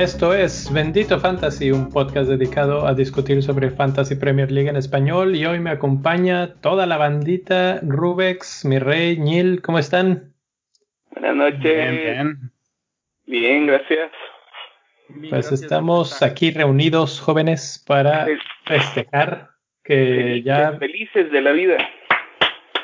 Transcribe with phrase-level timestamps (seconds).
[0.00, 5.36] Esto es Bendito Fantasy, un podcast dedicado a discutir sobre Fantasy Premier League en español
[5.36, 10.32] y hoy me acompaña toda la bandita, Rubex, mi rey, Nil, ¿cómo están?
[11.10, 11.62] Buenas noches.
[11.62, 12.50] Bien,
[13.26, 13.66] bien.
[13.66, 14.10] gracias.
[15.28, 18.26] Pues estamos aquí reunidos, jóvenes, para
[18.64, 19.49] festejar
[19.90, 20.78] que ya...
[20.78, 21.76] Felices de la vida.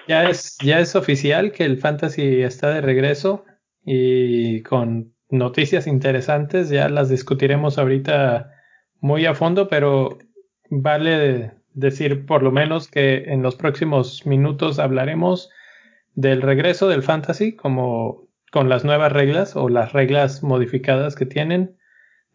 [0.09, 3.45] Ya es, ya es oficial que el Fantasy está de regreso
[3.85, 8.51] y con noticias interesantes, ya las discutiremos ahorita
[9.01, 10.19] muy a fondo, pero
[10.69, 15.51] vale decir por lo menos que en los próximos minutos hablaremos
[16.15, 21.77] del regreso del fantasy como con las nuevas reglas o las reglas modificadas que tienen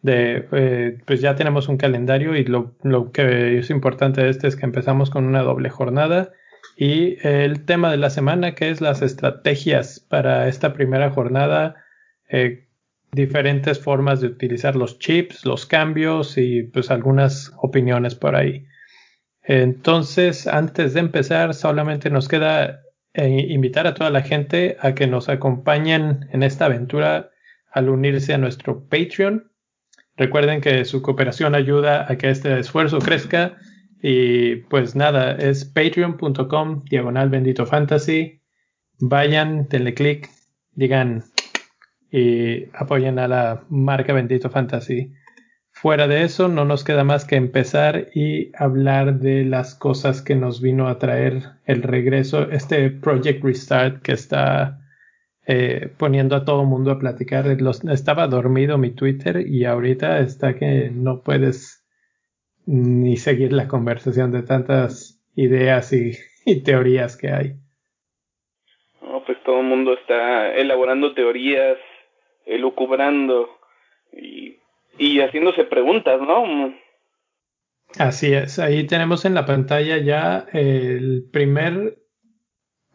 [0.02, 4.48] de eh, pues ya tenemos un calendario y lo, lo, que es importante de este
[4.48, 6.32] es que empezamos con una doble jornada
[6.76, 11.76] y el tema de la semana que es las estrategias para esta primera jornada
[12.28, 12.66] eh,
[13.12, 18.66] diferentes formas de utilizar los chips, los cambios y pues algunas opiniones por ahí.
[19.42, 22.80] Entonces, antes de empezar, solamente nos queda
[23.12, 27.30] eh, invitar a toda la gente a que nos acompañen en esta aventura
[27.70, 29.51] al unirse a nuestro Patreon.
[30.16, 33.56] Recuerden que su cooperación ayuda a que este esfuerzo crezca
[34.02, 38.40] y pues nada, es patreon.com diagonal bendito fantasy.
[38.98, 40.28] Vayan, denle click,
[40.74, 41.24] digan
[42.12, 45.14] y apoyen a la marca Bendito Fantasy.
[45.70, 50.36] Fuera de eso, no nos queda más que empezar y hablar de las cosas que
[50.36, 54.81] nos vino a traer el regreso, este Project Restart que está
[55.46, 57.46] eh, poniendo a todo mundo a platicar.
[57.90, 61.84] estaba dormido mi Twitter y ahorita está que no puedes
[62.66, 66.12] ni seguir la conversación de tantas ideas y,
[66.46, 67.54] y teorías que hay.
[69.02, 71.76] No, pues todo el mundo está elaborando teorías,
[72.46, 73.48] elucubrando
[74.12, 74.58] y,
[74.96, 76.72] y haciéndose preguntas, ¿no?
[77.98, 82.01] Así es, ahí tenemos en la pantalla ya el primer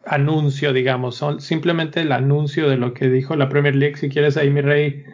[0.04, 3.96] anuncio, digamos, simplemente el anuncio de lo que dijo la Premier League.
[3.96, 5.04] Si quieres ahí, mi rey,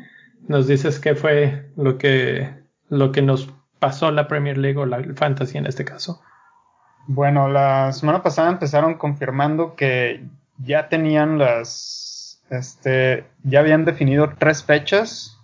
[0.48, 2.54] nos dices qué fue lo que,
[2.88, 6.22] lo que nos pasó la Premier League o la Fantasy en este caso.
[7.06, 10.24] Bueno, la semana pasada empezaron confirmando que
[10.58, 12.14] ya tenían las
[12.50, 15.38] este, ya habían definido tres fechas,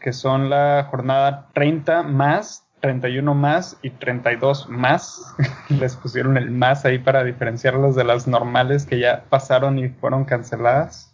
[0.00, 5.34] que son la jornada 30 más, 31 más y 32 más.
[5.68, 10.24] Les pusieron el más ahí para diferenciarlos de las normales que ya pasaron y fueron
[10.24, 11.12] canceladas.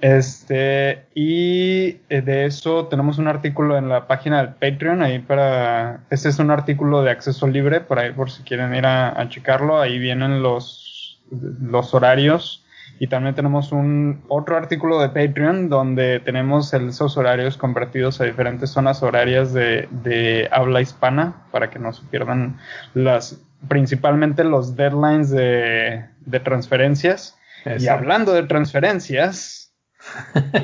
[0.00, 6.04] Este, y eh, de eso tenemos un artículo en la página del Patreon, ahí para,
[6.10, 9.28] este es un artículo de acceso libre, por ahí por si quieren ir a, a
[9.28, 11.20] checarlo, ahí vienen los,
[11.60, 12.64] los horarios
[12.98, 18.70] y también tenemos un otro artículo de Patreon donde tenemos esos horarios convertidos a diferentes
[18.70, 22.58] zonas horarias de, de habla hispana para que no se pierdan
[22.94, 27.36] las principalmente los deadlines de, de transferencias.
[27.78, 29.74] Y hablando de transferencias,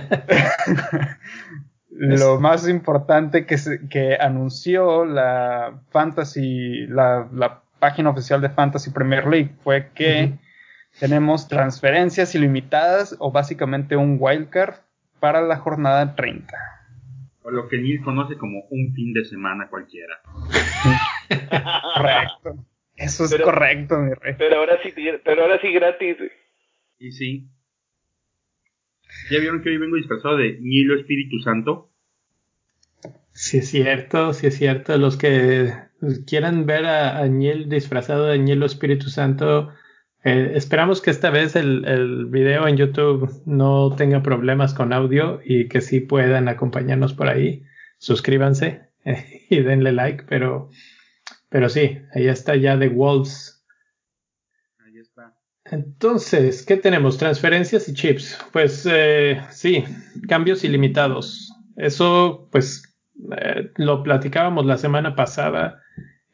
[1.90, 3.56] lo más importante que,
[3.90, 10.38] que anunció la Fantasy, la, la, página oficial de Fantasy Premier League fue que
[10.98, 14.76] tenemos transferencias ilimitadas o básicamente un wildcard
[15.20, 16.56] para la jornada 30.
[17.42, 20.20] O lo que Neil conoce como un fin de semana cualquiera.
[21.94, 22.64] correcto.
[22.96, 24.34] Eso es correcto, mi rey.
[24.38, 24.92] Pero ahora sí,
[25.24, 26.16] pero ahora sí gratis.
[26.98, 27.48] Y sí.
[29.30, 31.90] ¿Ya vieron que hoy vengo disfrazado de Nilo Espíritu Santo?
[33.32, 34.96] Sí es cierto, sí es cierto.
[34.96, 35.72] Los que
[36.26, 39.72] quieran ver a, a disfrazado de Nilo Espíritu Santo,
[40.24, 45.40] eh, esperamos que esta vez el, el, video en YouTube no tenga problemas con audio
[45.44, 47.62] y que sí puedan acompañarnos por ahí.
[47.98, 48.88] Suscríbanse
[49.50, 50.70] y denle like, pero,
[51.50, 53.66] pero sí, ahí está ya The Wolves.
[54.78, 55.36] Ahí está.
[55.66, 57.18] Entonces, ¿qué tenemos?
[57.18, 58.38] Transferencias y chips.
[58.50, 59.84] Pues eh, sí,
[60.26, 61.52] cambios ilimitados.
[61.76, 62.96] Eso, pues,
[63.36, 65.83] eh, lo platicábamos la semana pasada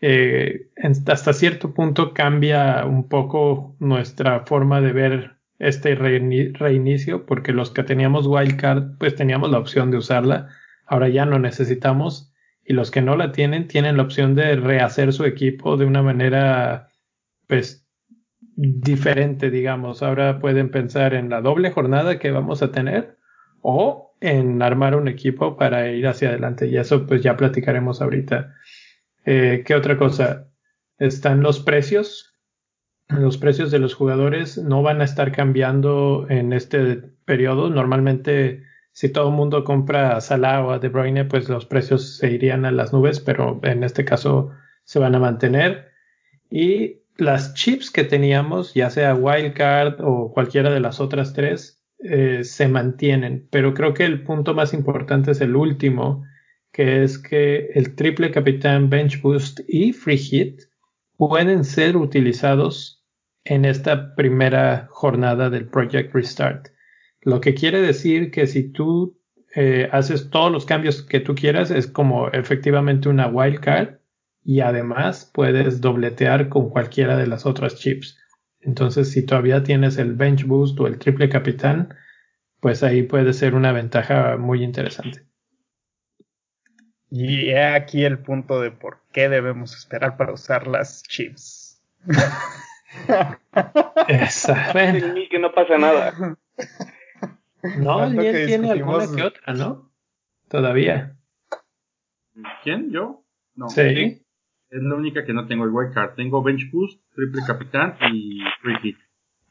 [0.01, 0.71] eh,
[1.07, 7.83] hasta cierto punto cambia un poco nuestra forma de ver este reinicio, porque los que
[7.83, 10.49] teníamos wildcard, pues teníamos la opción de usarla,
[10.87, 12.33] ahora ya no necesitamos,
[12.65, 16.03] y los que no la tienen, tienen la opción de rehacer su equipo de una
[16.03, 16.89] manera,
[17.47, 17.87] pues,
[18.57, 20.03] diferente, digamos.
[20.03, 23.17] Ahora pueden pensar en la doble jornada que vamos a tener
[23.63, 28.55] o en armar un equipo para ir hacia adelante, y eso pues ya platicaremos ahorita.
[29.25, 30.51] Eh, ¿Qué otra cosa?
[31.01, 32.35] están los precios.
[33.09, 37.69] Los precios de los jugadores no van a estar cambiando en este periodo.
[37.69, 38.63] Normalmente,
[38.93, 42.31] si todo el mundo compra a Salah o a De Bruyne, pues los precios se
[42.31, 44.53] irían a las nubes, pero en este caso
[44.85, 45.89] se van a mantener.
[46.51, 52.45] Y las chips que teníamos, ya sea Wildcard o cualquiera de las otras tres, eh,
[52.45, 53.49] se mantienen.
[53.51, 56.25] Pero creo que el punto más importante es el último,
[56.73, 60.63] que es que el triple capitán Bench Boost y Free Hit
[61.17, 63.05] pueden ser utilizados
[63.45, 66.69] en esta primera jornada del Project Restart.
[67.23, 69.19] Lo que quiere decir que si tú
[69.55, 73.99] eh, haces todos los cambios que tú quieras, es como efectivamente una wildcard
[74.43, 78.19] y además puedes dobletear con cualquiera de las otras chips.
[78.61, 81.95] Entonces, si todavía tienes el bench boost o el triple capitán,
[82.61, 85.30] pues ahí puede ser una ventaja muy interesante.
[87.11, 91.83] Y he aquí el punto de por qué debemos esperar para usar las chips.
[94.09, 94.79] Exacto.
[95.31, 96.37] que no pasa nada.
[97.79, 99.91] No, él tiene alguna que otra, ¿no?
[100.49, 101.17] Todavía.
[102.63, 102.91] ¿Quién?
[102.91, 103.23] ¿Yo?
[103.55, 103.69] No.
[103.69, 104.23] Sí.
[104.71, 106.15] Es la única que no tengo el white card.
[106.15, 108.97] Tengo bench boost, triple capitán y free hit.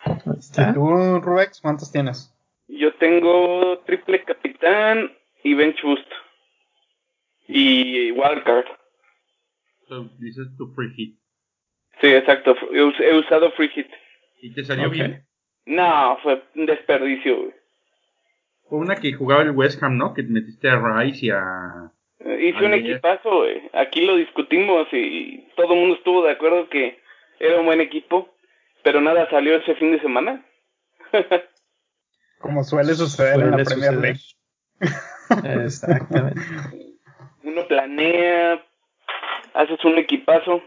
[0.06, 2.34] ¿Y tú, Rubex, cuántos tienes?
[2.68, 5.12] Yo tengo triple capitán
[5.44, 6.08] y bench boost.
[7.52, 8.66] Y wildcard.
[9.88, 11.20] So, dices tu free hit.
[12.00, 12.56] Sí, exacto.
[12.72, 13.88] He, usado free hit.
[14.42, 15.26] ¿Y te salió bien?
[15.66, 17.52] No, fue un desperdicio,
[18.70, 20.14] Fue una que jugaba el West Ham, ¿no?
[20.14, 23.44] Que metiste a Rice y a Hice un equipazo,
[23.74, 27.00] Aquí lo discutimos y todo el mundo estuvo de acuerdo que
[27.40, 28.30] era un buen equipo,
[28.84, 30.46] pero nada salió ese fin de semana.
[32.40, 34.22] Como suele suceder en la Premier League.
[35.64, 36.42] Exactamente.
[37.50, 38.64] Uno planea,
[39.54, 40.62] haces un equipazo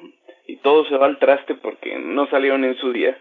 [0.47, 3.17] y todo se va al traste porque no salieron en su día.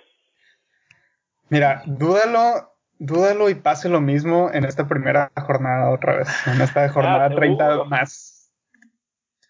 [1.50, 2.72] Mira, dúdalo
[3.02, 7.66] dúdalo y pase lo mismo en esta primera jornada otra vez, en esta jornada 30
[7.66, 8.54] ah, más.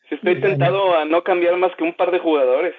[0.10, 2.74] Estoy tentado a no cambiar más que un par de jugadores.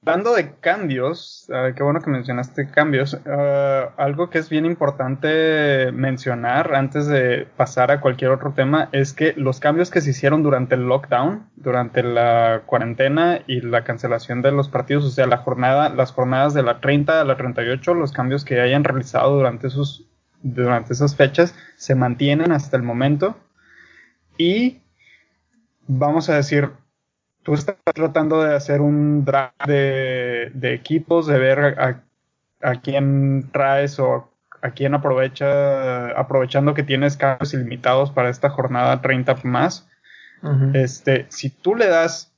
[0.00, 5.90] Dando de cambios, uh, qué bueno que mencionaste cambios, uh, algo que es bien importante
[5.90, 10.44] mencionar antes de pasar a cualquier otro tema es que los cambios que se hicieron
[10.44, 15.38] durante el lockdown, durante la cuarentena y la cancelación de los partidos, o sea, la
[15.38, 19.66] jornada, las jornadas de la 30 a la 38, los cambios que hayan realizado durante,
[19.66, 20.06] esos,
[20.42, 23.36] durante esas fechas se mantienen hasta el momento.
[24.36, 24.80] Y
[25.88, 26.70] vamos a decir,
[27.48, 31.78] tú estás tratando de hacer un draft de, equipos, de ver
[32.60, 34.28] a, quién traes o
[34.60, 39.88] a quién aprovecha, aprovechando que tienes cambios ilimitados para esta jornada 30 más.
[40.74, 42.34] Este, si tú le das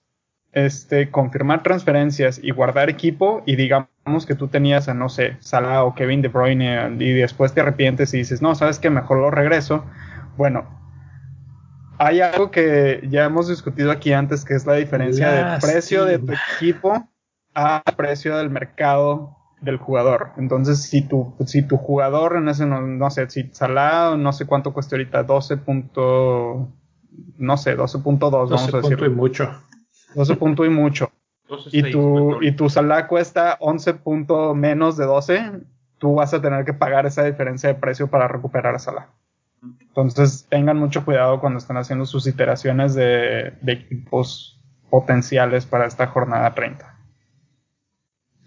[0.52, 3.88] este, confirmar transferencias y guardar equipo y digamos
[4.28, 8.14] que tú tenías a, no sé, Salah o Kevin De Bruyne y después te arrepientes
[8.14, 9.84] y dices, no, sabes que mejor lo regreso.
[10.36, 10.79] Bueno,
[12.00, 16.18] hay algo que ya hemos discutido aquí antes, que es la diferencia del precio de
[16.18, 17.06] tu equipo
[17.54, 20.30] a precio del mercado del jugador.
[20.38, 24.72] Entonces, si tu, si tu jugador en ese, no, sé, si Salah, no sé cuánto
[24.72, 25.58] cuesta ahorita, 12.
[27.36, 28.98] no sé, 12.2, vamos a decir.
[29.04, 29.50] y mucho.
[30.14, 31.10] 12 punto y mucho.
[31.70, 35.52] y tu, y tu Salah cuesta 11 puntos menos de 12,
[35.98, 39.08] tú vas a tener que pagar esa diferencia de precio para recuperar a Salah.
[39.62, 46.54] Entonces tengan mucho cuidado cuando están haciendo sus iteraciones de, equipos potenciales para esta jornada
[46.54, 46.98] 30.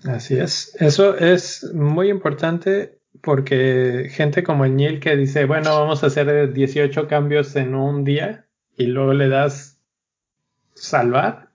[0.06, 0.76] Así es.
[0.82, 6.52] Eso es muy importante porque gente como el Niel que dice, bueno, vamos a hacer
[6.52, 9.80] 18 cambios en un día y luego le das
[10.74, 11.50] salvar,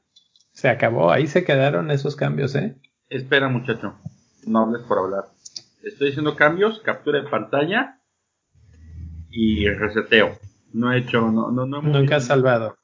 [0.53, 1.11] se acabó.
[1.11, 2.77] Ahí se quedaron esos cambios, ¿eh?
[3.11, 3.97] Espera, muchacho.
[4.47, 5.25] No hables por hablar.
[5.83, 7.98] Estoy haciendo cambios, captura de pantalla
[9.30, 10.38] y reseteo.
[10.73, 12.76] No he hecho, no, no, no Nunca has salvado.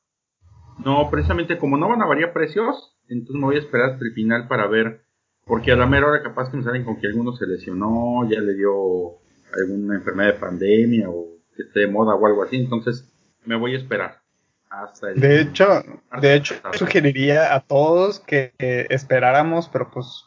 [0.85, 4.13] No, precisamente como no van a variar precios, entonces me voy a esperar hasta el
[4.13, 5.03] final para ver,
[5.45, 8.41] porque a la mera hora capaz que me salen con que alguno se lesionó, ya
[8.41, 9.19] le dio
[9.57, 13.09] alguna enfermedad de pandemia o que esté de moda o algo así, entonces
[13.45, 14.21] me voy a esperar.
[14.69, 15.85] Hasta el de hecho,
[16.21, 20.25] de hecho, sugeriría a todos que esperáramos, pero pues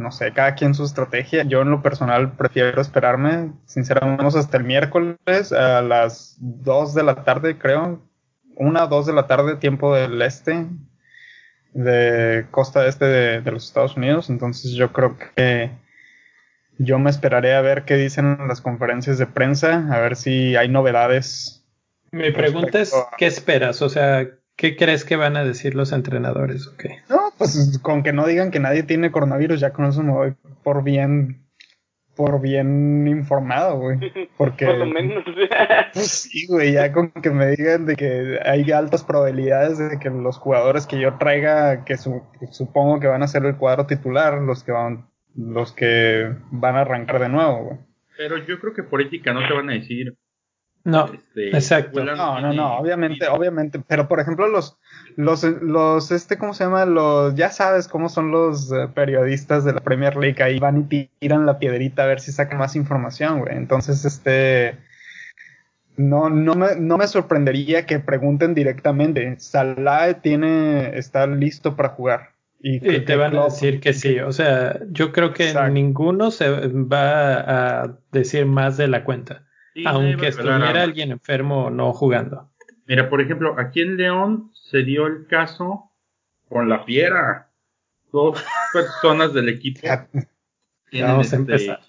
[0.00, 1.44] no sé, cada quien su estrategia.
[1.44, 7.22] Yo en lo personal prefiero esperarme, sinceramente, hasta el miércoles a las 2 de la
[7.24, 8.02] tarde, creo.
[8.56, 10.66] Una o 2 de la tarde, tiempo del este,
[11.72, 14.30] de costa este de, los Estados Unidos.
[14.30, 15.70] Entonces yo creo que
[16.78, 20.56] yo me esperaré a ver qué dicen en las conferencias de prensa, a ver si
[20.56, 21.64] hay novedades.
[22.10, 23.82] Mi pregunta es, ¿qué esperas?
[23.82, 24.26] O sea,
[24.60, 26.66] ¿Qué crees que van a decir los entrenadores?
[26.66, 26.96] Okay.
[27.08, 30.34] No, pues con que no digan que nadie tiene coronavirus, ya con eso me voy
[30.62, 31.46] por bien,
[32.14, 33.98] por bien informado, güey.
[34.36, 34.66] Porque.
[34.66, 35.24] Por lo menos.
[35.94, 40.10] pues sí, güey, ya con que me digan de que hay altas probabilidades de que
[40.10, 44.42] los jugadores que yo traiga, que su, supongo que van a ser el cuadro titular,
[44.42, 47.78] los que van, los que van a arrancar de nuevo, güey.
[48.18, 50.18] Pero yo creo que por ética no te van a decir
[50.84, 52.02] no, este, exacto.
[52.02, 54.78] No, no, no, obviamente, obviamente, pero por ejemplo los,
[55.16, 56.86] los, los, este, ¿cómo se llama?
[56.86, 61.08] Los, ya sabes cómo son los eh, periodistas de la Premier League, ahí van y
[61.18, 63.56] tiran la piedrita a ver si sacan más información, güey.
[63.56, 64.78] Entonces, este,
[65.96, 72.30] no, no me, no me sorprendería que pregunten directamente, Salah tiene, está listo para jugar.
[72.62, 77.82] Y, te van a decir que sí, o sea, yo creo que ninguno se va
[77.82, 79.44] a decir más de la cuenta
[79.84, 82.50] aunque estuviera alguien enfermo no jugando.
[82.86, 85.90] Mira, por ejemplo, aquí en León se dio el caso
[86.48, 87.50] con la fiera.
[88.12, 89.80] Dos personas del equipo.
[89.86, 90.26] Vamos
[90.92, 91.80] a este, empezar.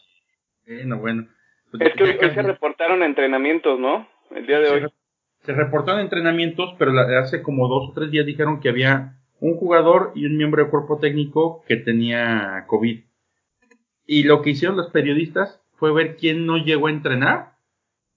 [0.68, 1.28] Bueno, bueno.
[1.72, 4.08] Pues es que hoy se reportaron entrenamientos, ¿no?
[4.30, 4.94] El día de hoy.
[5.44, 10.12] Se reportaron entrenamientos, pero hace como dos o tres días dijeron que había un jugador
[10.14, 13.02] y un miembro de cuerpo técnico que tenía COVID.
[14.06, 17.54] Y lo que hicieron los periodistas fue ver quién no llegó a entrenar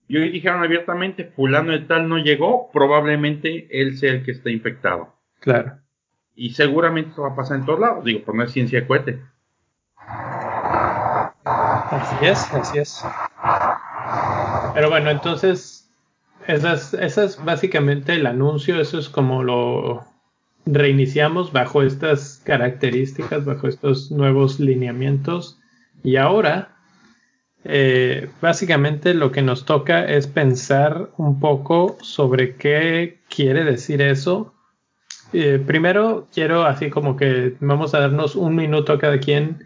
[0.07, 4.51] y hoy dijeron abiertamente, fulano de tal no llegó, probablemente él sea el que está
[4.51, 5.15] infectado.
[5.41, 5.79] Claro.
[6.35, 8.87] Y seguramente eso va a pasar en todos lados, digo, por no es ciencia de
[8.87, 9.23] cohete.
[11.45, 13.05] Así es, así es.
[14.75, 15.91] Pero bueno, entonces,
[16.47, 20.05] esas, es básicamente el anuncio, eso es como lo
[20.67, 25.61] reiniciamos bajo estas características, bajo estos nuevos lineamientos.
[26.03, 26.74] Y ahora
[27.65, 34.53] eh, básicamente lo que nos toca es pensar un poco sobre qué quiere decir eso.
[35.33, 39.65] Eh, primero quiero así como que vamos a darnos un minuto a cada quien.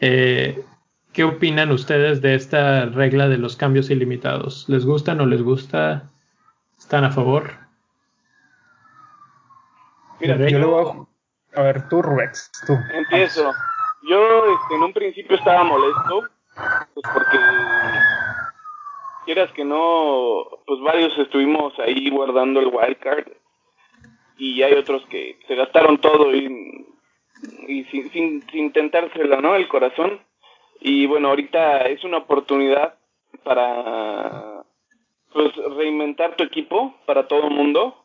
[0.00, 0.64] Eh,
[1.12, 4.64] ¿Qué opinan ustedes de esta regla de los cambios ilimitados?
[4.68, 6.10] ¿Les gusta o no les gusta?
[6.76, 7.52] ¿Están a favor?
[10.18, 11.06] Mira, yo,
[11.54, 11.62] a...
[11.62, 12.76] ver, tú, Rex, tú.
[12.92, 13.52] Empiezo.
[14.08, 16.24] Yo este, en un principio estaba molesto
[16.54, 17.38] pues porque
[19.24, 23.28] quieras que no, pues varios estuvimos ahí guardando el wildcard
[24.36, 26.48] y hay otros que se gastaron todo y,
[27.90, 29.54] sin, sin, sin intentárselo, ¿no?
[29.54, 30.20] El corazón.
[30.80, 32.98] Y bueno, ahorita es una oportunidad
[33.42, 34.64] para
[35.32, 37.96] pues reinventar tu equipo para todo el mundo.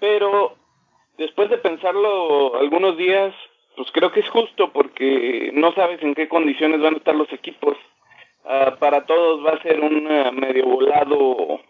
[0.00, 0.56] Pero
[1.18, 3.34] después de pensarlo algunos días,
[3.76, 7.32] pues creo que es justo porque no sabes en qué condiciones van a estar los
[7.32, 7.76] equipos.
[8.44, 10.04] Ah, para todos va a ser un
[10.36, 11.60] medio volado.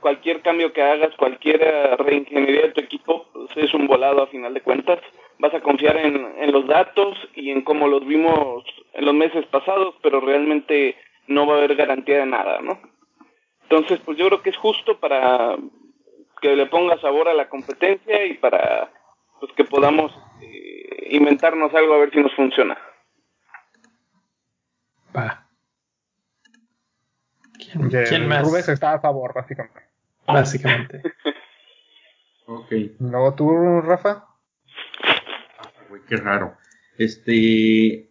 [0.00, 1.60] Cualquier cambio que hagas, cualquier
[1.98, 5.00] reingeniería de tu equipo, pues es un volado a final de cuentas.
[5.38, 9.46] Vas a confiar en, en los datos y en cómo los vimos en los meses
[9.46, 10.96] pasados, pero realmente
[11.26, 12.78] no va a haber garantía de nada, ¿no?
[13.62, 15.56] Entonces, pues yo creo que es justo para
[16.40, 18.90] que le ponga sabor a la competencia y para
[19.40, 20.73] pues que podamos eh,
[21.08, 22.78] inventarnos algo a ver si nos funciona.
[25.16, 25.46] Va.
[27.72, 28.42] ¿Quién, más?
[28.42, 29.80] Rubens está a favor, básicamente.
[30.26, 31.02] Básicamente.
[32.46, 32.72] ok.
[33.00, 34.26] Luego tú, Rafa.
[35.90, 36.56] Uy, qué raro.
[36.98, 38.10] Este.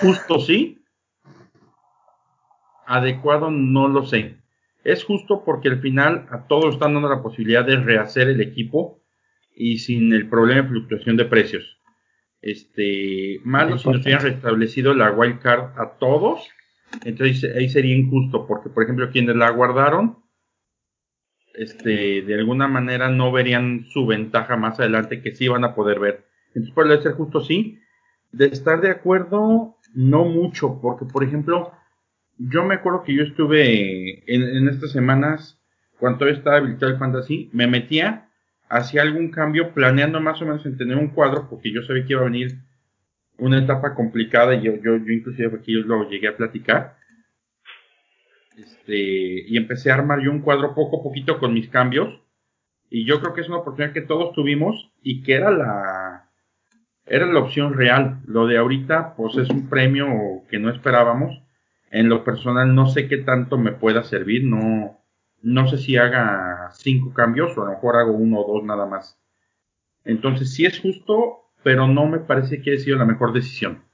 [0.00, 0.84] Justo sí.
[2.86, 4.38] Adecuado no lo sé.
[4.82, 9.03] Es justo porque al final a todos están dando la posibilidad de rehacer el equipo
[9.54, 11.80] y sin el problema de fluctuación de precios.
[12.40, 16.46] Este, malo si nos hubieran restablecido la wildcard a todos,
[17.04, 20.18] entonces ahí sería injusto, porque por ejemplo quienes la guardaron,
[21.54, 26.00] este, de alguna manera no verían su ventaja más adelante que sí van a poder
[26.00, 26.26] ver.
[26.48, 27.78] Entonces puede ser justo sí.
[28.32, 31.72] De estar de acuerdo, no mucho, porque por ejemplo,
[32.36, 35.62] yo me acuerdo que yo estuve en, en estas semanas,
[35.98, 38.28] cuando estaba habilitado el fantasy, me metía
[38.68, 42.12] hacía algún cambio planeando más o menos en tener un cuadro porque yo sabía que
[42.12, 42.58] iba a venir
[43.38, 46.96] una etapa complicada y yo, yo, yo inclusive aquí lo llegué a platicar.
[48.56, 52.20] Este, y empecé a armar yo un cuadro poco a poquito con mis cambios.
[52.90, 56.30] Y yo creo que es una oportunidad que todos tuvimos y que era la,
[57.06, 58.20] era la opción real.
[58.26, 60.06] Lo de ahorita, pues es un premio
[60.48, 61.42] que no esperábamos.
[61.90, 65.03] En lo personal no sé qué tanto me pueda servir, no,
[65.44, 68.86] no sé si haga cinco cambios o a lo mejor hago uno o dos nada
[68.86, 69.18] más.
[70.04, 73.84] Entonces sí es justo, pero no me parece que haya sido la mejor decisión.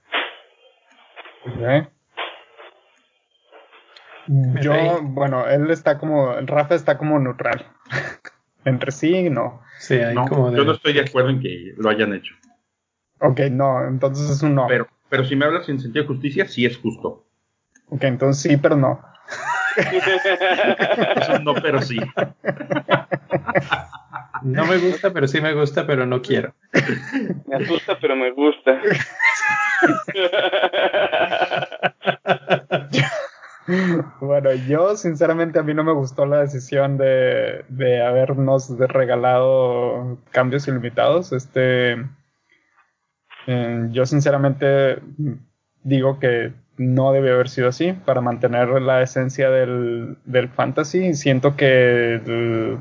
[4.60, 7.66] Yo, bueno, él está como, Rafa está como neutral.
[8.64, 9.62] entre sí, no.
[9.78, 10.58] Sí, hay No, como de...
[10.58, 12.34] yo no estoy de acuerdo en que lo hayan hecho.
[13.20, 14.66] Ok, no, entonces es un no.
[14.68, 17.26] Pero, pero si me hablas en sentido de justicia, sí es justo.
[17.88, 19.00] Ok, entonces sí, pero no.
[19.76, 21.98] Es un no, pero sí.
[24.42, 26.54] No me gusta, pero sí me gusta, pero no quiero.
[27.46, 28.80] Me asusta, pero me gusta.
[34.20, 40.66] Bueno, yo sinceramente a mí no me gustó la decisión de, de habernos regalado cambios
[40.66, 41.32] ilimitados.
[41.32, 41.92] Este,
[43.46, 44.98] eh, yo sinceramente
[45.82, 51.12] digo que no debe haber sido así para mantener la esencia del, del fantasy.
[51.12, 52.78] Siento que el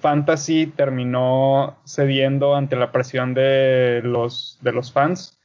[0.00, 5.38] fantasy terminó cediendo ante la presión de los, de los fans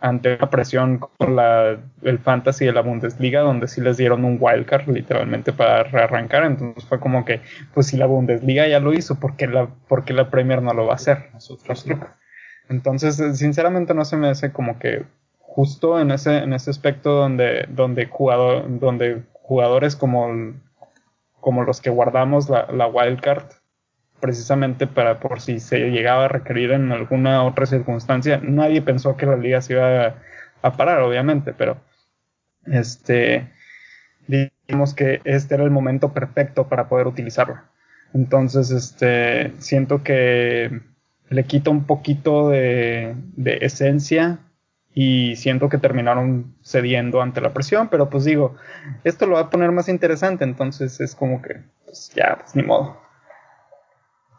[0.00, 4.36] ante una presión con la, el fantasy de la Bundesliga, donde sí les dieron un
[4.40, 6.42] wildcard literalmente para rearrancar.
[6.42, 7.40] Entonces fue como que,
[7.72, 10.74] pues si la Bundesliga ya lo hizo, ¿por qué la, por qué la Premier no
[10.74, 11.30] lo va a hacer?
[11.32, 12.00] Nosotros no.
[12.68, 15.04] Entonces, sinceramente no se me hace como que
[15.54, 20.54] justo en ese, en ese aspecto donde, donde, jugador, donde jugadores como,
[21.40, 23.44] como los que guardamos la, la wildcard,
[24.18, 29.26] precisamente para por si se llegaba a requerir en alguna otra circunstancia, nadie pensó que
[29.26, 30.14] la liga se iba
[30.62, 31.76] a, parar, obviamente, pero
[32.66, 33.50] este
[34.28, 37.58] digamos que este era el momento perfecto para poder utilizarlo.
[38.14, 40.80] Entonces, este siento que
[41.28, 44.38] le quita un poquito de, de esencia
[44.94, 48.56] y siento que terminaron cediendo ante la presión, pero pues digo,
[49.04, 52.62] esto lo va a poner más interesante, entonces es como que, pues ya, pues ni
[52.62, 53.00] modo.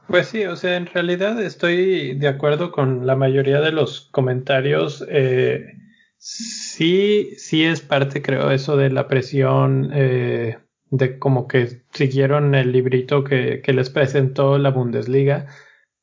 [0.07, 5.03] Pues sí, o sea, en realidad estoy de acuerdo con la mayoría de los comentarios.
[5.09, 5.73] Eh,
[6.17, 10.59] sí, sí es parte, creo, eso de la presión, eh,
[10.91, 15.47] de como que siguieron el librito que, que les presentó la Bundesliga,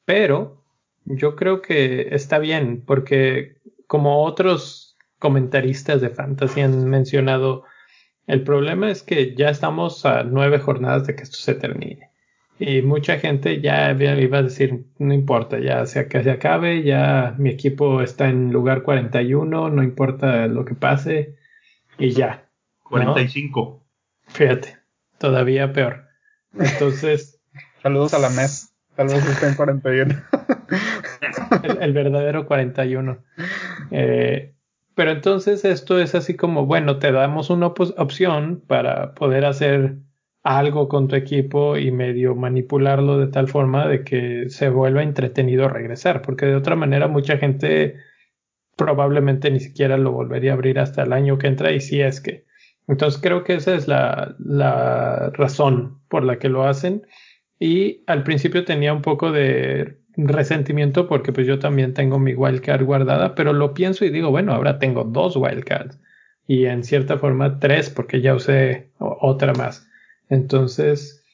[0.04, 0.64] pero
[1.04, 3.59] yo creo que está bien, porque
[3.90, 7.64] como otros comentaristas de fantasy han mencionado,
[8.28, 12.08] el problema es que ya estamos a nueve jornadas de que esto se termine.
[12.60, 17.34] Y mucha gente ya iba a decir, no importa, ya sea que se acabe, ya
[17.36, 21.34] mi equipo está en lugar 41, no importa lo que pase,
[21.98, 22.44] y ya.
[22.84, 22.90] ¿no?
[22.90, 23.84] 45.
[24.28, 24.76] Fíjate,
[25.18, 26.04] todavía peor.
[26.56, 27.40] Entonces,
[27.82, 30.14] Saludos a la MES, tal vez esté en 41.
[31.64, 33.18] el, el verdadero 41.
[33.90, 34.54] Eh,
[34.94, 39.96] pero entonces esto es así como, bueno, te damos una op opción para poder hacer
[40.42, 45.68] algo con tu equipo y medio manipularlo de tal forma de que se vuelva entretenido
[45.68, 47.96] regresar, porque de otra manera mucha gente
[48.76, 52.20] probablemente ni siquiera lo volvería a abrir hasta el año que entra y si es
[52.20, 52.46] que.
[52.88, 57.06] Entonces creo que esa es la, la razón por la que lo hacen
[57.58, 62.84] y al principio tenía un poco de resentimiento porque pues yo también tengo mi wildcard
[62.84, 66.00] guardada, pero lo pienso y digo, bueno, ahora tengo dos wildcards
[66.46, 69.88] y en cierta forma tres porque ya usé otra más.
[70.28, 71.24] Entonces,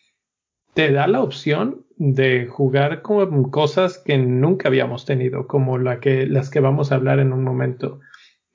[0.75, 6.27] te da la opción de jugar con cosas que nunca habíamos tenido, como la que,
[6.27, 8.01] las que vamos a hablar en un momento.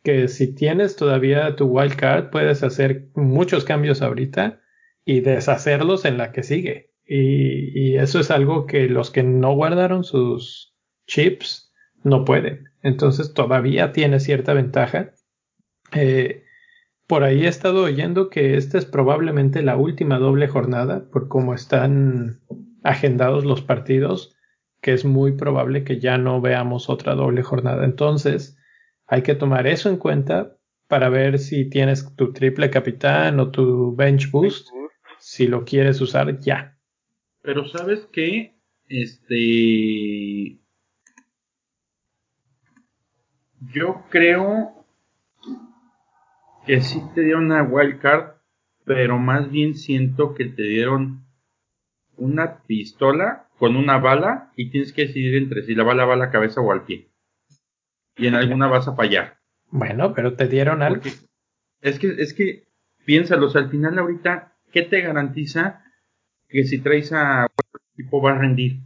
[0.04, 4.62] Que si tienes todavía tu wildcard, puedes hacer muchos cambios ahorita
[5.04, 6.91] y deshacerlos en la que sigue.
[7.14, 10.74] Y, y, eso es algo que los que no guardaron sus
[11.08, 11.74] chips
[12.06, 12.70] no pueden.
[12.82, 15.12] Entonces todavía tiene cierta ventaja.
[15.92, 16.46] Eh,
[17.08, 21.54] por ahí he estado oyendo que esta es probablemente la última doble jornada, por cómo
[21.54, 22.40] están
[22.82, 24.34] agendados los partidos,
[24.82, 27.84] que es muy probable que ya no veamos otra doble jornada.
[27.84, 28.58] Entonces,
[29.06, 30.56] hay que tomar eso en cuenta
[30.88, 34.70] para ver si tienes tu triple capitán o tu bench boost,
[35.20, 36.78] si lo quieres usar ya.
[37.42, 38.56] Pero sabes que,
[38.88, 40.60] este,
[43.74, 44.86] yo creo
[46.66, 48.36] que sí te dieron una wild card,
[48.86, 51.26] pero más bien siento que te dieron
[52.18, 56.18] una pistola con una bala y tienes que decidir entre si la bala va a
[56.18, 57.10] la cabeza o al pie.
[58.18, 59.40] Y en alguna vas a fallar.
[59.70, 61.02] Bueno, pero te dieron algo.
[61.02, 61.18] Porque
[61.82, 62.68] es que, es que,
[63.06, 65.81] piénsalo, o sea, al final ahorita, ¿qué te garantiza
[66.52, 67.48] que si traes a
[67.96, 68.80] tipo va a rendir?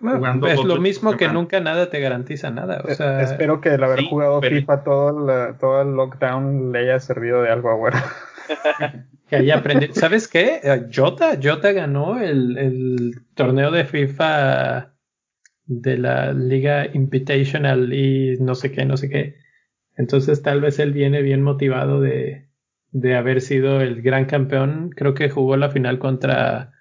[0.00, 2.82] Bueno, es lo mismo que nunca nada te garantiza nada.
[2.84, 6.72] O sea, Espero que el haber sí, jugado pero- FIFA todo el, todo el lockdown
[6.72, 8.04] le haya servido de algo ahora.
[9.30, 9.94] que haya aprendido.
[9.94, 10.60] ¿Sabes qué?
[10.62, 14.92] Eh, Jota, Jota ganó el, el torneo de FIFA
[15.66, 19.36] de la Liga Invitational y no sé qué, no sé qué.
[19.96, 22.48] Entonces tal vez él viene bien motivado de,
[22.94, 24.90] de haber sido el gran campeón.
[24.94, 26.72] Creo que jugó la final contra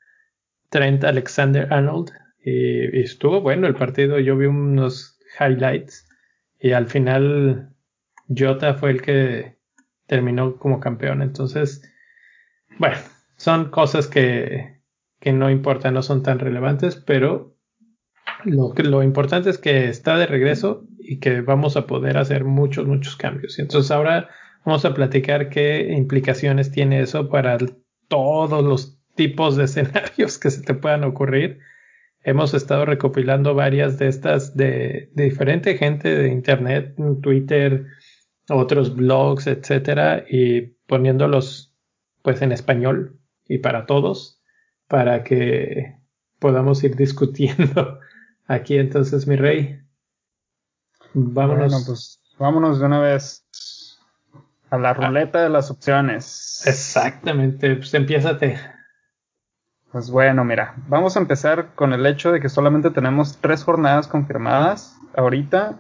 [0.70, 2.12] Trent Alexander Arnold.
[2.46, 4.20] Y, estuvo bueno el partido.
[4.20, 6.08] Yo vi unos highlights.
[6.60, 7.72] Y al final
[8.30, 9.58] Jota fue el que
[10.06, 11.24] terminó como campeón.
[11.24, 11.82] Entonces,
[12.78, 12.98] bueno,
[13.36, 14.82] son cosas que,
[15.20, 17.58] que no importan, no son tan relevantes, pero
[18.46, 22.86] lo, lo importante es que está de regreso y que vamos a poder hacer muchos,
[22.86, 23.58] muchos cambios.
[23.58, 24.30] Entonces ahora
[24.66, 27.58] vamos a platicar qué implicaciones tiene eso para
[28.08, 31.60] todos los tipos de escenarios que se te puedan ocurrir.
[32.22, 37.86] Hemos estado recopilando varias de estas de, diferente gente de internet, Twitter,
[38.50, 41.74] otros blogs, etcétera, y poniéndolos
[42.22, 44.42] pues en español y para todos,
[44.88, 45.98] para que
[46.40, 48.00] podamos ir discutiendo
[48.48, 48.78] aquí.
[48.78, 49.82] Entonces, mi rey,
[51.14, 51.84] vámonos.
[51.86, 53.46] pues vámonos de una vez
[54.74, 56.64] a la ruleta de las opciones.
[56.66, 58.60] Exactamente, pues empiézate.
[59.92, 64.08] Pues bueno, mira, vamos a empezar con el hecho de que solamente tenemos tres jornadas
[64.08, 65.78] confirmadas ahorita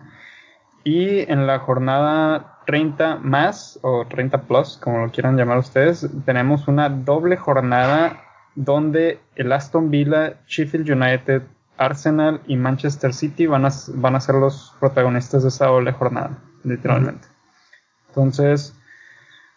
[0.83, 6.67] y en la jornada 30 más o 30 plus, como lo quieran llamar ustedes, tenemos
[6.67, 8.21] una doble jornada
[8.53, 11.41] donde el Aston Villa, Sheffield United,
[11.77, 16.37] Arsenal y Manchester City van a, van a ser los protagonistas de esa doble jornada,
[16.63, 17.27] literalmente.
[18.09, 18.79] Entonces,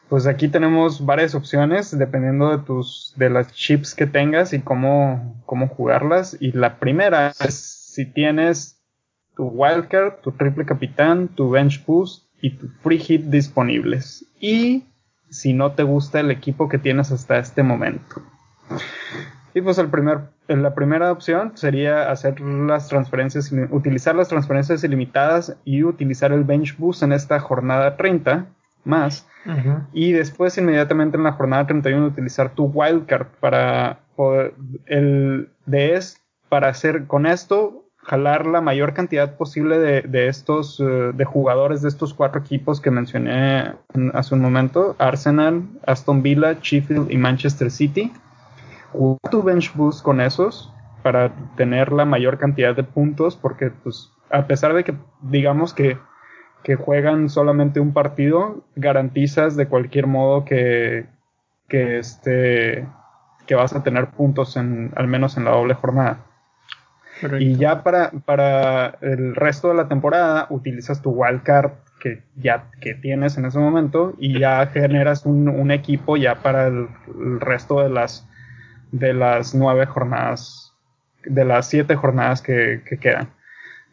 [0.08, 5.42] pues aquí tenemos varias opciones dependiendo de tus de las chips que tengas y cómo,
[5.46, 6.36] cómo jugarlas.
[6.38, 7.54] Y la primera es
[7.94, 8.80] si tienes
[9.36, 14.24] tu wildcard, tu triple capitán, tu bench boost y tu free hit disponibles.
[14.40, 14.84] Y
[15.28, 18.22] si no te gusta el equipo que tienes hasta este momento.
[19.54, 25.56] Y pues el primer, la primera opción sería hacer las transferencias, utilizar las transferencias ilimitadas
[25.64, 28.46] y utilizar el bench boost en esta jornada 30
[28.86, 29.26] más.
[29.92, 34.54] Y después inmediatamente en la jornada 31 utilizar tu wildcard para poder,
[34.86, 40.84] el de es, para hacer con esto jalar la mayor cantidad posible de, estos eh,
[41.12, 43.74] de jugadores de estos cuatro equipos que mencioné
[44.14, 44.94] hace un momento.
[44.98, 48.12] Arsenal, Aston Villa, Sheffield y Manchester City.
[49.30, 50.72] Tu bench boost con esos
[51.02, 55.98] para tener la mayor cantidad de puntos porque pues a pesar de que digamos que
[56.66, 61.06] que juegan solamente un partido, garantizas de cualquier modo que,
[61.68, 62.88] que, este,
[63.46, 66.24] que vas a tener puntos en, al menos en la doble jornada.
[67.38, 72.94] Y ya para, para el resto de la temporada utilizas tu wildcard que ya que
[72.94, 76.88] tienes en ese momento y ya generas un, un equipo ya para el,
[77.38, 78.28] resto de las
[78.90, 80.74] de las nueve jornadas
[81.24, 83.28] de las siete jornadas que, que quedan.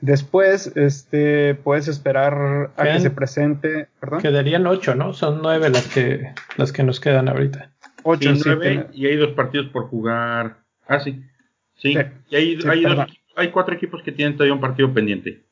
[0.03, 3.87] Después, este, puedes esperar a que se presente.
[4.01, 4.21] ¿perdón?
[4.21, 5.13] Quedarían ocho, ¿no?
[5.13, 7.71] Son nueve las que, las que nos quedan ahorita.
[8.03, 10.57] Ocho, nueve, y hay dos partidos por jugar.
[10.89, 11.23] Ah, sí.
[11.75, 11.93] Sí,
[12.29, 12.85] y hay, hay,
[13.37, 15.45] hay, cuatro equipos que tienen todavía un partido pendiente.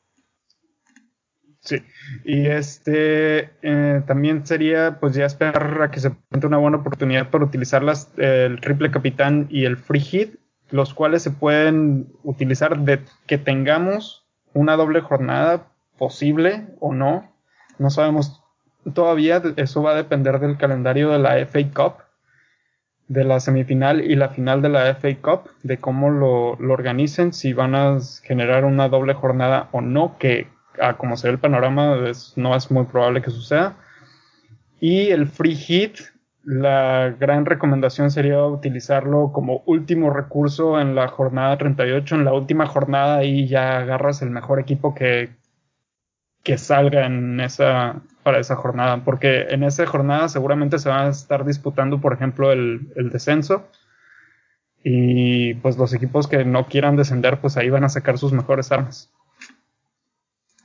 [1.60, 1.82] Sí,
[2.22, 7.30] y este eh, también sería pues ya esperar a que se presente una buena oportunidad
[7.30, 10.34] para utilizar las, el triple capitán y el free hit,
[10.70, 14.21] los cuales se pueden utilizar de que tengamos
[14.54, 15.66] una doble jornada
[15.98, 17.32] posible o no.
[17.78, 18.42] No sabemos
[18.94, 22.02] todavía, eso va a depender del calendario de la FA Cup,
[23.08, 27.32] de la semifinal y la final de la FA Cup, de cómo lo, lo organicen,
[27.32, 30.48] si van a generar una doble jornada o no, que
[30.80, 31.96] a como se ve el panorama
[32.36, 33.76] no es muy probable que suceda.
[34.80, 35.98] Y el free hit,
[36.44, 42.16] la gran recomendación sería utilizarlo como último recurso en la jornada 38.
[42.16, 45.30] En la última jornada y ya agarras el mejor equipo que,
[46.42, 49.04] que salga en esa, para esa jornada.
[49.04, 53.68] Porque en esa jornada seguramente se van a estar disputando, por ejemplo, el, el descenso.
[54.82, 58.72] Y pues los equipos que no quieran descender, pues ahí van a sacar sus mejores
[58.72, 59.14] armas.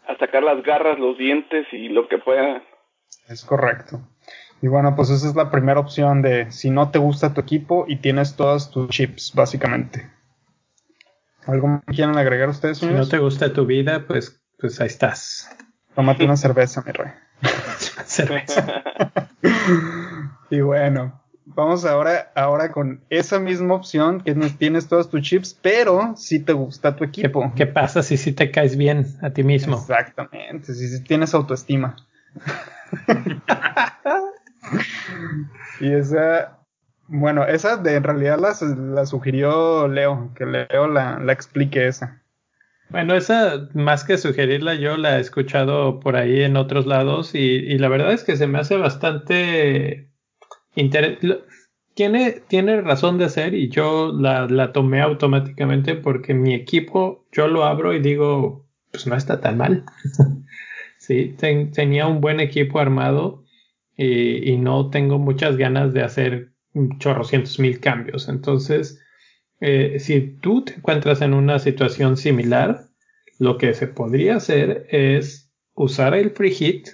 [0.07, 2.63] A sacar las garras, los dientes y lo que pueda.
[3.27, 4.01] Es correcto.
[4.61, 7.85] Y bueno, pues esa es la primera opción de si no te gusta tu equipo
[7.87, 10.09] y tienes todas tus chips, básicamente.
[11.45, 12.79] ¿Algo que quieran agregar ustedes?
[12.79, 15.49] Si no te gusta tu vida, pues, pues ahí estás.
[15.95, 17.11] Tómate una cerveza, mi rey.
[18.05, 18.83] cerveza.
[20.49, 26.15] y bueno, vamos ahora, ahora con esa misma opción que tienes todas tus chips, pero
[26.17, 27.53] si te gusta tu equipo.
[27.55, 29.77] ¿Qué, pasa si si te caes bien a ti mismo?
[29.77, 31.95] Exactamente, si, si tienes autoestima.
[35.79, 36.59] y esa,
[37.07, 42.21] bueno, esa de, en realidad la, sugirió Leo, que Leo la, la explique esa.
[42.89, 47.77] Bueno, esa más que sugerirla, yo la he escuchado por ahí en otros lados y,
[47.77, 50.09] la verdad es que se me hace bastante
[50.75, 51.43] interesante.
[51.95, 57.47] tiene, tiene razón de ser y yo la, la tomé automáticamente porque mi equipo, yo
[57.49, 59.83] lo abro y digo, pues no está tan mal.
[60.97, 63.43] sí, tenía un buen equipo armado
[63.97, 66.53] y, y, no tengo muchas ganas de hacer
[66.99, 68.29] chorrocientos mil cambios.
[68.29, 69.01] Entonces,
[69.59, 72.89] eh, si tú te encuentras en una situación similar,
[73.39, 76.89] lo que se podría hacer es usar el free hit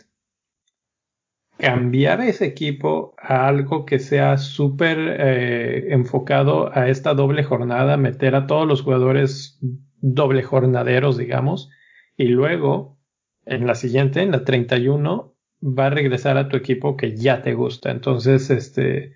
[1.57, 8.35] cambiar ese equipo a algo que sea súper eh, enfocado a esta doble jornada, meter
[8.35, 9.59] a todos los jugadores
[10.01, 11.69] doble jornaderos, digamos,
[12.17, 12.99] y luego
[13.45, 15.32] en la siguiente, en la 31,
[15.63, 17.91] va a regresar a tu equipo que ya te gusta.
[17.91, 19.13] Entonces, este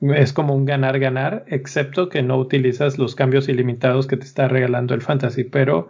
[0.00, 4.94] es como un ganar-ganar, excepto que no utilizas los cambios ilimitados que te está regalando
[4.94, 5.88] el fantasy, pero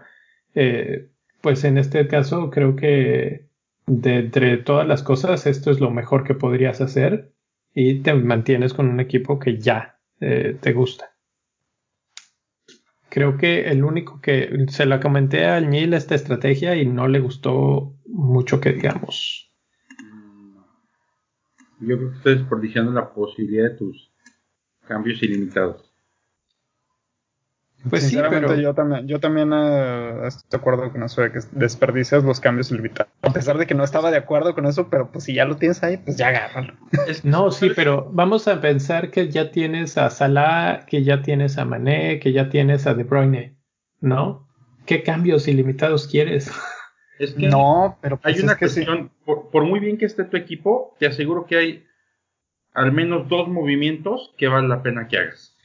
[0.54, 1.08] eh,
[1.40, 3.46] pues en este caso creo que
[3.86, 7.32] de entre todas las cosas, esto es lo mejor que podrías hacer
[7.74, 11.12] y te mantienes con un equipo que ya eh, te gusta.
[13.08, 17.20] Creo que el único que se la comenté a Neil esta estrategia y no le
[17.20, 19.51] gustó mucho que digamos.
[21.82, 24.10] Yo creo que estoy desperdiciando la posibilidad de tus
[24.86, 25.92] cambios ilimitados.
[27.90, 32.22] Pues sí, yo también, yo también eh, estoy de acuerdo con eso de que desperdicias
[32.22, 33.12] los cambios ilimitados.
[33.22, 35.56] A pesar de que no estaba de acuerdo con eso, pero pues si ya lo
[35.56, 36.74] tienes ahí, pues ya agárralo.
[37.24, 41.64] No, sí, pero vamos a pensar que ya tienes a Salah, que ya tienes a
[41.64, 43.56] Mané, que ya tienes a De Bruyne,
[44.00, 44.48] ¿no?
[44.86, 46.52] ¿Qué cambios ilimitados quieres?
[47.22, 50.36] Es que no, pero pues hay una cuestión, por, por muy bien que esté tu
[50.36, 51.86] equipo, te aseguro que hay
[52.74, 55.56] al menos dos movimientos que vale la pena que hagas.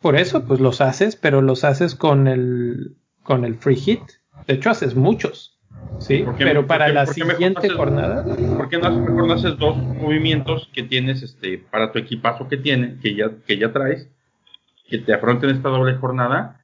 [0.00, 4.02] Por eso, pues los haces, pero los haces con el, con el free hit.
[4.46, 5.58] De hecho, haces muchos.
[5.98, 8.24] Sí, pero para la siguiente jornada.
[8.24, 12.48] ¿Por qué no haces, mejor no haces dos movimientos que tienes este para tu equipazo
[12.48, 14.08] que tiene, que ya, que ya traes,
[14.88, 16.60] que te afronten esta doble jornada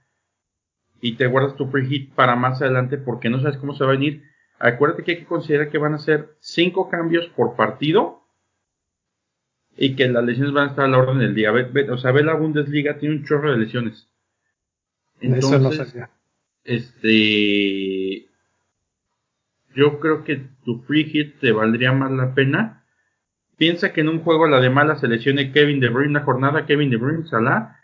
[1.00, 3.90] y te guardas tu free hit para más adelante porque no sabes cómo se va
[3.90, 4.27] a venir.
[4.58, 8.22] Acuérdate que hay que considerar que van a ser cinco cambios por partido
[9.76, 11.52] y que las lesiones van a estar a la orden del día.
[11.52, 14.08] o sea, ve la Bundesliga, tiene un chorro de lesiones.
[15.20, 16.10] Entonces, Eso no sabía.
[16.64, 18.26] Este.
[19.74, 22.84] Yo creo que tu free hit te valdría más la pena.
[23.56, 26.66] Piensa que en un juego la de mala se lesione Kevin De Bruyne, una jornada
[26.66, 27.76] Kevin De Bruyne, Salah.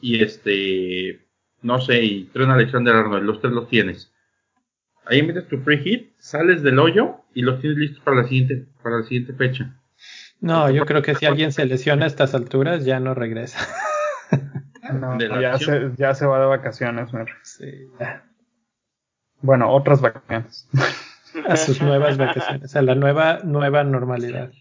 [0.00, 1.20] Y este.
[1.60, 4.13] No sé, y Trent Alexander Arnold, los tres los tienes.
[5.06, 8.66] Ahí metes tu free hit, sales del hoyo y los tienes listos para la siguiente,
[8.82, 9.70] para la siguiente fecha.
[10.40, 13.58] No, yo creo que si alguien se lesiona a estas alturas ya no regresa.
[14.92, 17.10] No, ya, se, ya se va de vacaciones,
[17.42, 17.88] Sí.
[19.40, 20.68] Bueno, otras vacaciones.
[21.48, 24.52] A sus nuevas vacaciones, a la nueva, nueva normalidad.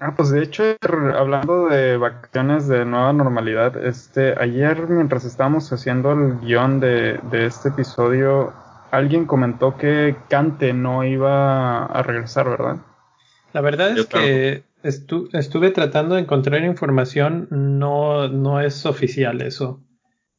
[0.00, 0.76] Ah, pues de hecho,
[1.14, 7.46] hablando de vacaciones de nueva normalidad, este, ayer mientras estábamos haciendo el guion de, de
[7.46, 8.52] este episodio,
[8.96, 12.78] alguien comentó que Cante no iba a regresar, ¿verdad?
[13.52, 19.82] La verdad es que estuve tratando de encontrar información, no, no es oficial eso.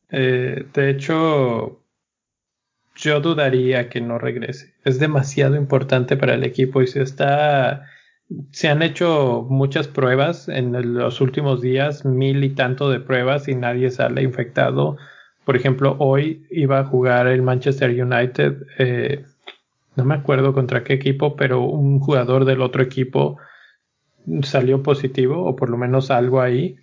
[0.09, 1.83] Eh, de hecho,
[2.95, 4.73] yo dudaría que no regrese.
[4.83, 7.85] Es demasiado importante para el equipo y se está.
[8.51, 13.55] Se han hecho muchas pruebas en los últimos días, mil y tanto de pruebas y
[13.55, 14.97] nadie sale infectado.
[15.47, 19.23] Por ejemplo, hoy iba a jugar el Manchester United, eh,
[19.95, 23.37] no me acuerdo contra qué equipo, pero un jugador del otro equipo
[24.41, 26.75] salió positivo o por lo menos algo ahí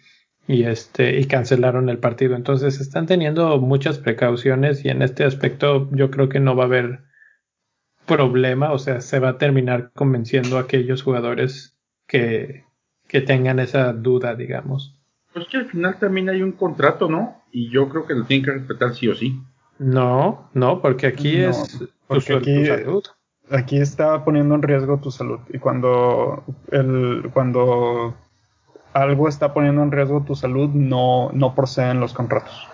[0.48, 2.36] y este y cancelaron el partido.
[2.36, 6.66] Entonces están teniendo muchas precauciones y en este aspecto yo creo que no va a
[6.68, 7.00] haber
[8.06, 12.64] problema, o sea, se va a terminar convenciendo a aquellos jugadores que,
[13.08, 14.93] que tengan esa duda, digamos.
[15.34, 17.42] Pues que al final también hay un contrato, ¿no?
[17.52, 19.38] Y yo creo que lo tienen que respetar sí o sí.
[19.78, 23.04] No, no, porque aquí es porque aquí, salud
[23.50, 25.40] aquí está poniendo en riesgo tu salud.
[25.52, 28.16] Y cuando, el, cuando
[28.92, 32.68] algo está poniendo en riesgo tu salud, no, no proceden los contratos.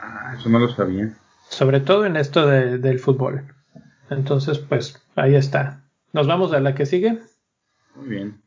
[0.00, 1.16] Ah, eso no lo sabía.
[1.48, 3.54] Sobre todo en esto del fútbol.
[4.10, 5.82] Entonces, pues ahí está.
[6.12, 7.20] ¿Nos vamos a la que sigue?
[7.94, 8.42] Muy bien.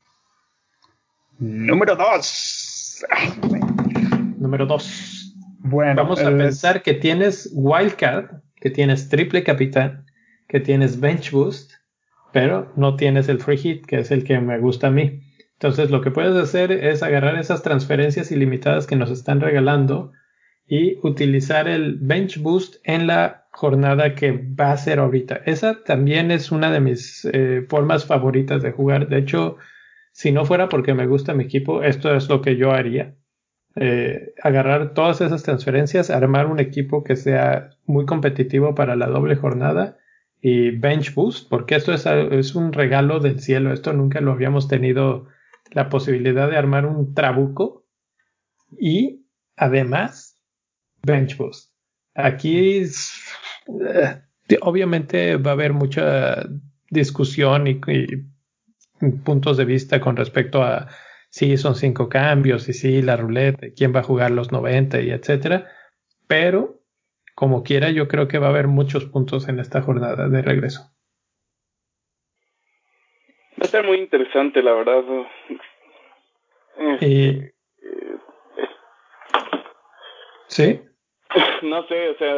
[1.38, 2.65] Número dos.
[4.38, 5.36] Número dos.
[5.60, 10.06] Bueno, vamos a pensar que tienes wildcard, que tienes triple capitán,
[10.48, 11.74] que tienes Bench Boost,
[12.32, 15.22] pero no tienes el Free Hit, que es el que me gusta a mí.
[15.54, 20.12] Entonces lo que puedes hacer es agarrar esas transferencias ilimitadas que nos están regalando
[20.68, 25.42] y utilizar el Bench Boost en la jornada que va a ser ahorita.
[25.46, 29.08] Esa también es una de mis eh, formas favoritas de jugar.
[29.08, 29.58] De hecho,
[30.16, 33.16] si no fuera porque me gusta mi equipo, esto es lo que yo haría.
[33.76, 39.36] eh, agarrar todas esas transferencias, armar un equipo que sea muy competitivo para la doble
[39.36, 39.98] jornada
[40.42, 44.68] y bench boost, porque esto es, es un regalo del cielo, esto nunca lo habíamos
[44.70, 45.28] tenido
[45.72, 47.86] la posibilidad de armar un trabuco
[48.80, 49.26] y
[49.58, 50.42] además
[51.04, 51.74] bench boost.
[52.16, 54.22] Aquí eh,
[54.62, 56.46] obviamente va a haber mucha
[56.90, 57.80] discusión y,
[59.24, 60.88] puntos de vista con respecto a
[61.30, 65.12] si son cinco cambios y si la ruleta, quién va a jugar los 90 y
[65.12, 65.70] etcétera.
[66.28, 66.80] Pero
[67.36, 70.90] como quiera, yo creo que va a haber muchos puntos en esta jornada de regreso.
[73.60, 75.04] Va a ser muy interesante, la verdad.
[77.02, 77.42] Y...
[80.48, 80.82] ¿Sí?
[81.64, 82.34] No sé, o sea,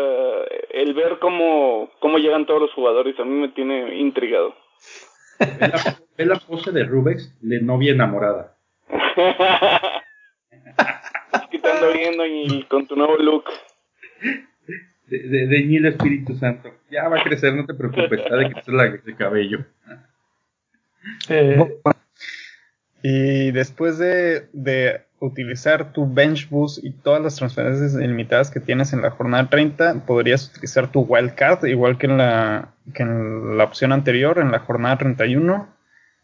[0.72, 4.56] el ver cómo, cómo llegan todos los jugadores a mí me tiene intrigado.
[6.18, 8.58] Ve la, pose de Rubex de novia enamorada.
[11.52, 13.46] Quitando viendo y con tu nuevo look.
[15.08, 16.74] De, de, de Espíritu Santo.
[16.90, 19.66] Ya va a crecer, no te preocupes, está de que la de cabello.
[21.30, 21.80] Eh,
[23.04, 28.94] y después de, de, utilizar tu bench boost y todas las transferencias ilimitadas que tienes
[28.94, 33.64] en la jornada 30, podrías utilizar tu wildcard, igual que en la, que en la
[33.64, 35.68] opción anterior, en la jornada 31.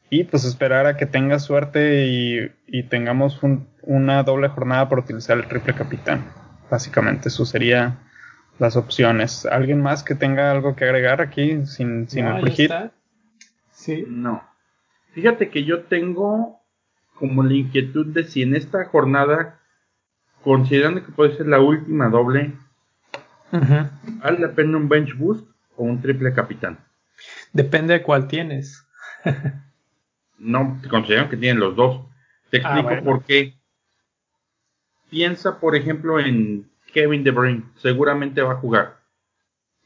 [0.10, 3.39] Y pues esperar a que tengas suerte y, y tengamos
[3.82, 6.23] una doble jornada para utilizar el triple capitán.
[6.69, 7.97] Básicamente, eso sería
[8.60, 9.47] las opciones.
[9.47, 12.69] ¿Alguien más que tenga algo que agregar aquí sin, sin el free
[13.71, 14.06] Sí.
[14.08, 14.43] No.
[15.13, 16.62] Fíjate que yo tengo
[17.15, 19.60] como la inquietud de si en esta jornada,
[20.43, 22.54] considerando que puede ser la última doble,
[23.52, 25.47] ¿vale la pena un bench boost
[25.78, 26.80] o un triple capitán?
[27.52, 28.86] Depende de cuál tienes.
[30.38, 32.06] no, consideran que tienen los dos.
[32.49, 33.56] Te ah, explico por qué.
[35.10, 37.63] Piensa, por ejemplo, en Kevin De Bruyne.
[37.78, 38.97] Seguramente va a jugar.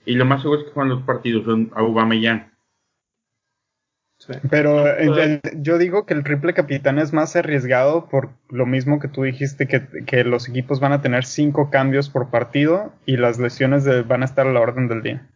[0.05, 1.83] Y lo más seguro es que juegan los partidos son a
[4.49, 9.07] Pero eh, yo digo que el triple capitán es más arriesgado por lo mismo que
[9.07, 13.85] tú dijiste, que, los equipos van a tener cinco cambios por partido y las lesiones
[14.07, 15.27] van a estar a la orden del día.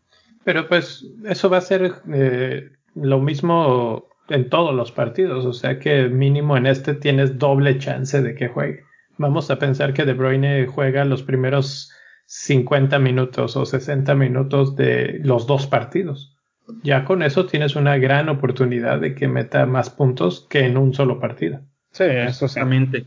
[0.43, 5.77] Pero pues eso va a ser eh, lo mismo en todos los partidos, o sea
[5.77, 8.83] que mínimo en este tienes doble chance de que juegue.
[9.17, 11.91] Vamos a pensar que De Bruyne juega los primeros
[12.25, 16.40] 50 minutos o 60 minutos de los dos partidos
[16.84, 20.93] ya con eso tienes una gran oportunidad de que meta más puntos que en un
[20.93, 21.62] solo partido.
[21.91, 23.05] Sí, eso Exactamente.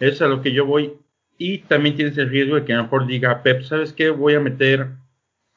[0.00, 0.94] Es a lo que yo voy.
[1.38, 4.10] Y también tienes el riesgo de que a lo mejor diga Pep, ¿sabes qué?
[4.10, 4.88] Voy a meter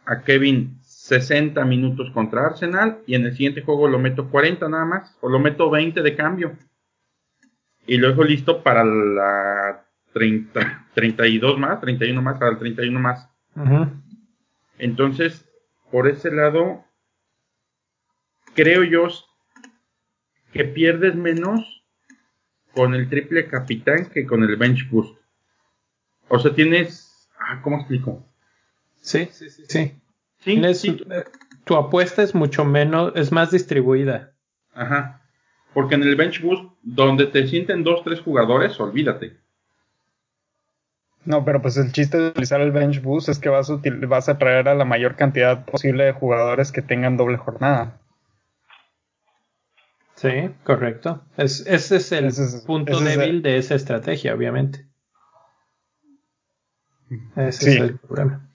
[0.06, 4.86] a Kevin 60 minutos contra Arsenal y en el siguiente juego lo meto 40 nada
[4.86, 6.58] más, o lo meto 20 de cambio.
[7.86, 13.30] Y lo dejo listo para la 30, 32 más, 31 más, para el 31 más.
[14.78, 15.47] Entonces,
[15.92, 16.84] por ese lado,
[18.56, 19.08] creo yo
[20.52, 21.84] que pierdes menos
[22.74, 25.18] con el triple capitán que con el bench boost.
[26.30, 27.30] O sea, tienes...
[27.40, 28.26] Ah, ¿Cómo explico?
[29.02, 29.64] Sí, sí, sí.
[29.68, 29.96] sí.
[30.74, 31.06] ¿Sí?
[31.64, 34.34] Tu apuesta es mucho menos, es más distribuida.
[34.74, 35.22] Ajá.
[35.74, 39.38] Porque en el bench boost, donde te sienten dos, tres jugadores, olvídate.
[41.28, 44.30] No, pero pues el chiste de utilizar el bench boost es que vas a, vas
[44.30, 48.00] a traer a la mayor cantidad posible de jugadores que tengan doble jornada.
[50.16, 51.22] Sí, correcto.
[51.36, 52.32] ese es el
[52.66, 54.86] punto débil de esa estrategia, obviamente.
[57.36, 58.50] Ese es el problema.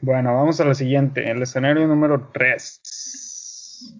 [0.00, 1.30] Bueno, vamos a la siguiente.
[1.30, 3.94] El escenario número 3.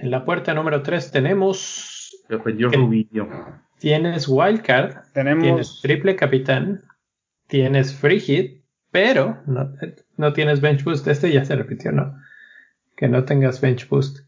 [0.00, 2.24] En la puerta número 3 tenemos.
[2.30, 3.28] Rubio.
[3.78, 6.82] Tienes wildcard, tienes triple capitán,
[7.46, 9.38] tienes free hit, pero
[10.16, 11.06] no, tienes bench boost.
[11.06, 12.18] Este ya se repitió, ¿no?
[12.96, 14.20] Que no tengas bench boost.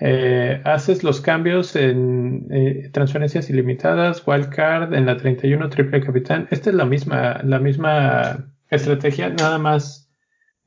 [0.00, 6.48] Eh, haces los cambios en eh, transferencias ilimitadas, wildcard, en la 31 triple capitán.
[6.50, 10.10] Esta es la misma, la misma estrategia, nada más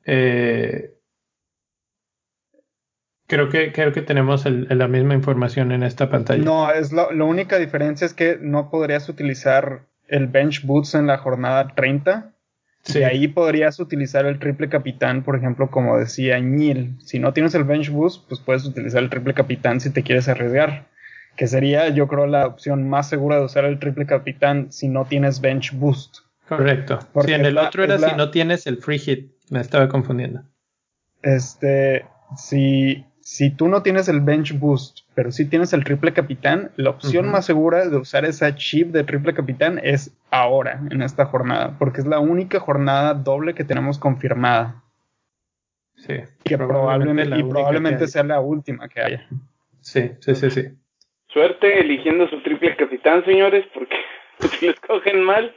[0.06, 0.95] eh,
[3.26, 6.44] Creo que, creo que tenemos la misma información en esta pantalla.
[6.44, 11.18] No, es la única diferencia es que no podrías utilizar el bench boots en la
[11.18, 12.32] jornada 30.
[12.82, 13.00] Sí.
[13.00, 16.96] Y ahí podrías utilizar el triple capitán, por ejemplo, como decía Neil.
[17.00, 20.28] Si no tienes el bench boost, pues puedes utilizar el triple capitán si te quieres
[20.28, 20.86] arriesgar.
[21.36, 25.04] Que sería, yo creo, la opción más segura de usar el triple capitán si no
[25.04, 26.18] tienes bench boost.
[26.48, 27.00] Correcto.
[27.12, 29.32] Porque en el otro era si no tienes el free hit.
[29.50, 30.44] Me estaba confundiendo.
[31.22, 32.06] Este,
[32.36, 36.90] si, si tú no tienes el bench boost, pero si tienes el triple capitán, la
[36.90, 41.74] opción más segura de usar esa chip de triple capitán es ahora, en esta jornada,
[41.76, 44.84] porque es la única jornada doble que tenemos confirmada.
[45.96, 46.14] Sí.
[46.44, 49.26] Que probablemente, y probablemente sea la última que haya.
[49.80, 50.68] Sí, sí, sí, sí.
[51.26, 53.96] Suerte eligiendo su triple capitán, señores, porque
[54.56, 55.52] si lo escogen mal.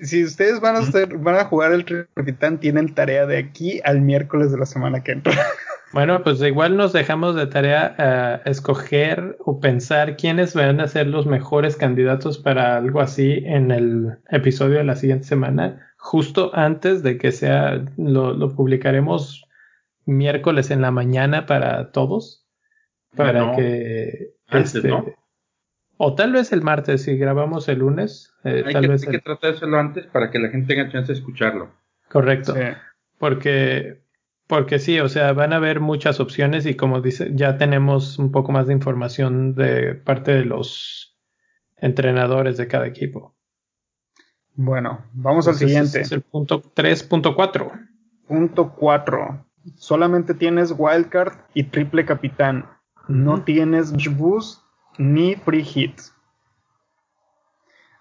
[0.00, 3.82] Si ustedes van a, hacer, van a jugar el triple capitán, tienen tarea de aquí
[3.84, 5.34] al miércoles de la semana que entra.
[5.94, 11.06] Bueno, pues igual nos dejamos de tarea a escoger o pensar quiénes van a ser
[11.06, 17.04] los mejores candidatos para algo así en el episodio de la siguiente semana, justo antes
[17.04, 19.46] de que sea, lo, publicaremos
[20.04, 22.44] miércoles en la mañana para todos,
[23.14, 24.34] para que...
[24.48, 25.06] Antes, este, ¿no?
[25.96, 28.34] O tal vez el martes, si grabamos el lunes.
[28.42, 30.74] Eh, hay tal que, vez hay que tratar de hacerlo antes para que la gente
[30.74, 31.70] tenga chance de escucharlo.
[32.08, 32.52] Correcto.
[33.16, 34.03] Porque
[34.46, 38.30] porque sí, o sea, van a haber muchas opciones y como dice, ya tenemos un
[38.30, 41.16] poco más de información de parte de los
[41.76, 43.34] entrenadores de cada equipo.
[44.54, 46.00] Bueno, vamos al siguiente.
[46.00, 47.88] Es el punto 3.4.
[48.28, 49.46] Punto 4.
[49.76, 52.68] Solamente tienes wildcard y triple capitán.
[53.08, 54.62] No tienes boost
[54.98, 56.00] ni free hit.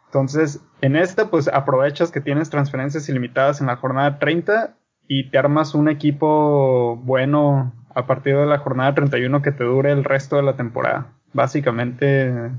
[0.05, 4.77] Entonces, en esta, pues aprovechas que tienes transferencias ilimitadas en la jornada 30
[5.07, 9.91] y te armas un equipo bueno a partir de la jornada 31 que te dure
[9.91, 11.13] el resto de la temporada.
[11.33, 12.51] Básicamente,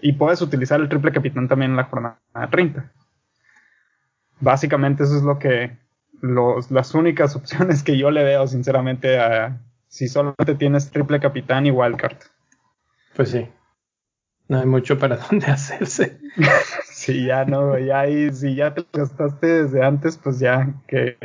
[0.00, 2.18] y puedes utilizar el triple capitán también en la jornada
[2.50, 2.90] 30.
[4.40, 5.78] Básicamente eso es lo que
[6.20, 11.66] los, las únicas opciones que yo le veo sinceramente a si solamente tienes triple capitán
[11.66, 12.16] y wildcard.
[13.14, 13.48] Pues sí.
[14.48, 16.18] No hay mucho para dónde hacerse.
[16.84, 21.16] si ya no, ya ahí, si ya te gastaste desde antes, pues ya que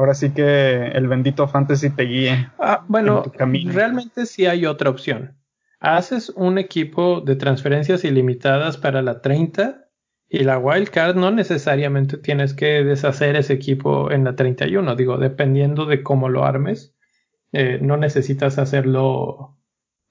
[0.00, 2.48] ahora sí que el bendito fantasy te guíe.
[2.58, 3.22] Ah, bueno,
[3.66, 5.36] realmente sí hay otra opción.
[5.78, 9.88] Haces un equipo de transferencias ilimitadas para la 30
[10.26, 14.96] y la wildcard no necesariamente tienes que deshacer ese equipo en la 31.
[14.96, 16.94] Digo, dependiendo de cómo lo armes,
[17.52, 19.58] eh, no necesitas hacerlo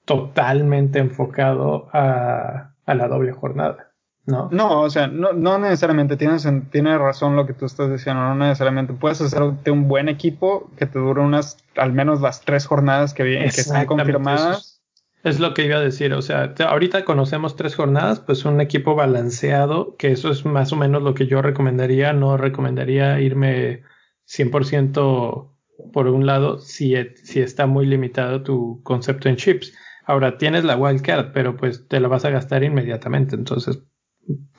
[0.04, 3.89] totalmente enfocado a la doble jornada.
[4.30, 4.48] No.
[4.50, 8.34] No, o sea, no, no necesariamente tienes, tiene razón lo que tú estás diciendo, no
[8.34, 8.92] necesariamente.
[8.92, 13.24] Puedes hacerte un buen equipo que te dure unas, al menos las tres jornadas que,
[13.24, 14.80] que están confirmadas.
[15.22, 18.94] Es, lo que iba a decir, o sea, ahorita conocemos tres jornadas, pues un equipo
[18.94, 23.82] balanceado, que eso es más o menos lo que yo recomendaría, no recomendaría irme
[24.26, 25.50] 100%
[25.92, 29.74] por un lado si, si está muy limitado tu concepto en chips.
[30.06, 33.80] Ahora tienes la wildcard, pero pues te la vas a gastar inmediatamente, entonces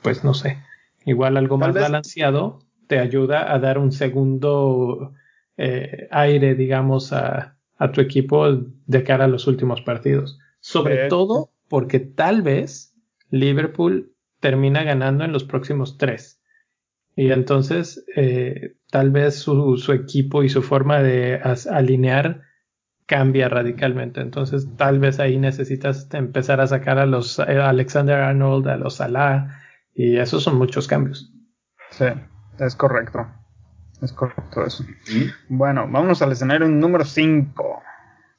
[0.02, 0.58] pues no sé,
[1.04, 5.14] igual algo más balanceado te ayuda a dar un segundo
[5.56, 7.56] eh, aire, digamos, a,
[7.92, 8.46] tu equipo
[8.86, 10.38] de cara a los últimos partidos.
[10.60, 12.94] Sobre todo porque tal vez
[13.30, 16.40] Liverpool termina ganando en los próximos tres.
[17.16, 21.40] Y entonces eh, tal vez su, su, equipo y su forma de
[21.70, 22.42] alinear
[23.12, 24.22] cambia radicalmente.
[24.22, 28.96] Entonces tal vez ahí necesitas empezar a sacar a los eh, Alexander Arnold, a los
[28.96, 29.60] Salah,
[29.94, 31.30] y esos son muchos cambios.
[31.90, 32.06] Sí,
[32.58, 33.26] es correcto.
[34.00, 34.86] Es correcto eso.
[35.50, 37.82] Bueno, vámonos al escenario número 5.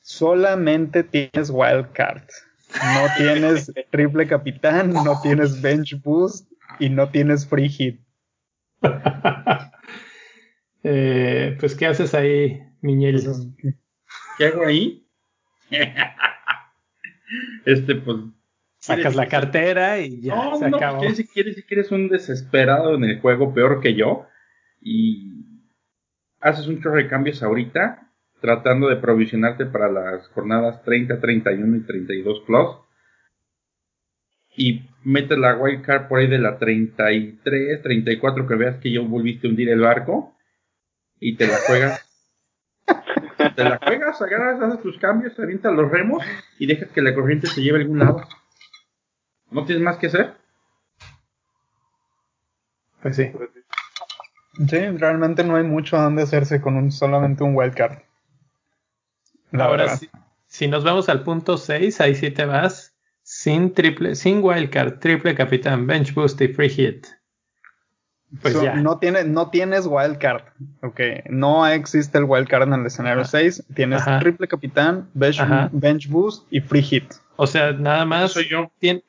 [0.01, 2.24] Solamente tienes wildcard.
[2.74, 8.01] No tienes triple capitán, no tienes bench boost y no tienes free hit.
[10.84, 13.21] eh, pues, ¿qué haces ahí, Miñel?
[14.38, 15.05] Pues, ¿Qué hago ahí?
[17.65, 18.17] este, pues
[18.79, 21.09] Sacas la cartera y ya no, se no, acabó.
[21.11, 24.27] si quieres, si quieres un desesperado en el juego peor que yo
[24.81, 25.31] y
[26.41, 28.11] haces un chorro de cambios ahorita
[28.41, 32.67] tratando de provisionarte para las jornadas 30, 31 y 32 plus
[34.57, 39.47] y metes la wildcard por ahí de la 33, 34 que veas que yo volviste
[39.47, 40.36] a hundir el barco
[41.21, 42.12] y te la juegas
[43.55, 46.23] te la juegas, agarras, haces tus cambios, te avientas los remos
[46.59, 48.23] y dejas que la corriente se lleve a algún lado.
[49.51, 50.33] ¿No tienes más que hacer?
[53.01, 53.31] Pues sí.
[54.67, 57.99] Sí, realmente no hay mucho a donde hacerse con un, solamente un wildcard.
[59.51, 60.09] Ahora, si,
[60.47, 65.35] si, nos vamos al punto 6, ahí sí te vas sin triple, sin wildcard, triple
[65.35, 67.07] capitán, bench boost y free hit.
[68.41, 68.75] Pues ya.
[68.75, 70.43] No, tiene, no tienes wildcard.
[70.81, 70.99] Ok.
[71.29, 73.65] No existe el wildcard en el escenario 6.
[73.75, 75.39] Tienes triple capitán, bench,
[75.71, 77.13] bench, boost y free hit.
[77.36, 78.36] O sea, nada más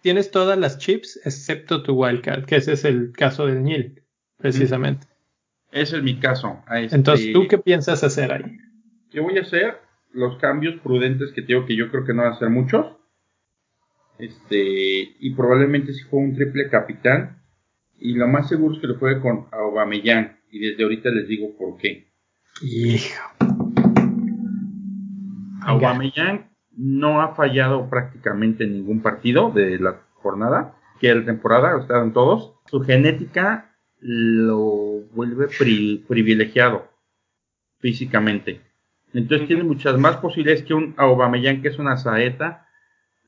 [0.01, 4.03] tienes todas las chips excepto tu wildcard, que ese es el caso del Nil,
[4.39, 5.07] precisamente.
[5.73, 6.63] Ese es mi caso.
[6.71, 8.59] Entonces, ¿tú qué piensas hacer ahí?
[9.11, 9.85] ¿Qué voy a hacer?
[10.15, 12.87] los cambios prudentes que te digo que yo creo que no van a ser muchos.
[14.19, 17.43] Este, y probablemente si fue un triple capitán.
[17.99, 20.39] Y lo más seguro es que lo juegue con Aubameyang.
[20.51, 22.13] Y desde ahorita les digo por qué.
[22.63, 23.23] Hijo.
[25.63, 32.05] Aubameyang no ha fallado prácticamente en ningún partido de la jornada, que la temporada, estado
[32.05, 32.55] en todos.
[32.67, 35.49] Su genética lo vuelve
[36.07, 36.89] privilegiado
[37.79, 38.61] físicamente.
[39.13, 42.67] Entonces tiene muchas más posibilidades que un Aubameyang, que es una saeta,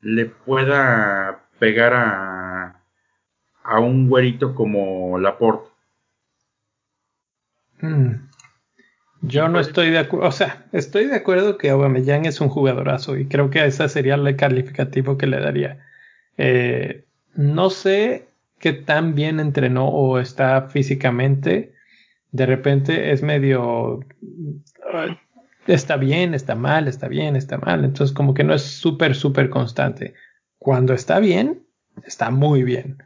[0.01, 2.26] le pueda pegar a,
[3.67, 5.69] a un güerito como Laporte.
[7.81, 8.27] Mm.
[9.23, 13.17] Yo no estoy de acuerdo, o sea, estoy de acuerdo que Aubameyang es un jugadorazo
[13.17, 15.85] y creo que ese sería el calificativo que le daría.
[16.37, 21.75] Eh, no sé qué tan bien entrenó o está físicamente.
[22.31, 24.01] De repente es medio...
[25.67, 27.85] está bien, está mal, está bien, está mal.
[27.85, 30.15] Entonces como que no es súper, súper constante.
[30.59, 31.67] Cuando está bien,
[32.05, 33.03] está muy bien.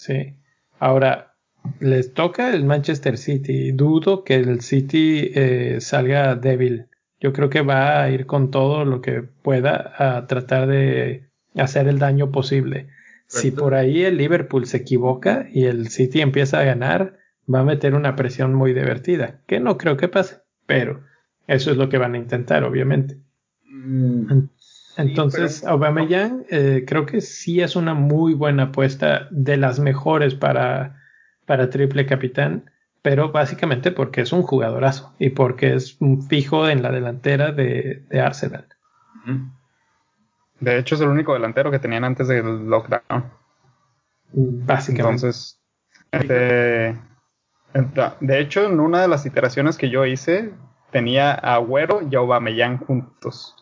[0.00, 0.34] Sí.
[0.78, 1.34] Ahora,
[1.78, 3.72] les toca el Manchester City.
[3.72, 6.86] Dudo que el City eh, salga débil.
[7.20, 11.86] Yo creo que va a ir con todo lo que pueda a tratar de hacer
[11.86, 12.88] el daño posible.
[13.26, 17.18] Si por ahí el Liverpool se equivoca y el City empieza a ganar,
[17.52, 21.04] va a meter una presión muy divertida, que no creo que pase, pero
[21.46, 23.18] eso es lo que van a intentar, obviamente.
[23.70, 24.48] Mm,
[24.96, 31.00] entonces, Aubameyang eh, creo que sí es una muy buena apuesta, de las mejores para,
[31.46, 32.70] para triple capitán,
[33.02, 38.04] pero básicamente porque es un jugadorazo y porque es un fijo en la delantera de,
[38.22, 38.66] Arsenal.
[40.60, 43.24] De hecho, es el único delantero que tenían antes del lockdown.
[44.32, 45.26] Básicamente.
[45.26, 45.60] Entonces,
[46.12, 46.98] este,
[48.20, 50.52] de hecho, en una de las iteraciones que yo hice,
[50.90, 53.54] tenía a Agüero y a Aubameyang juntos.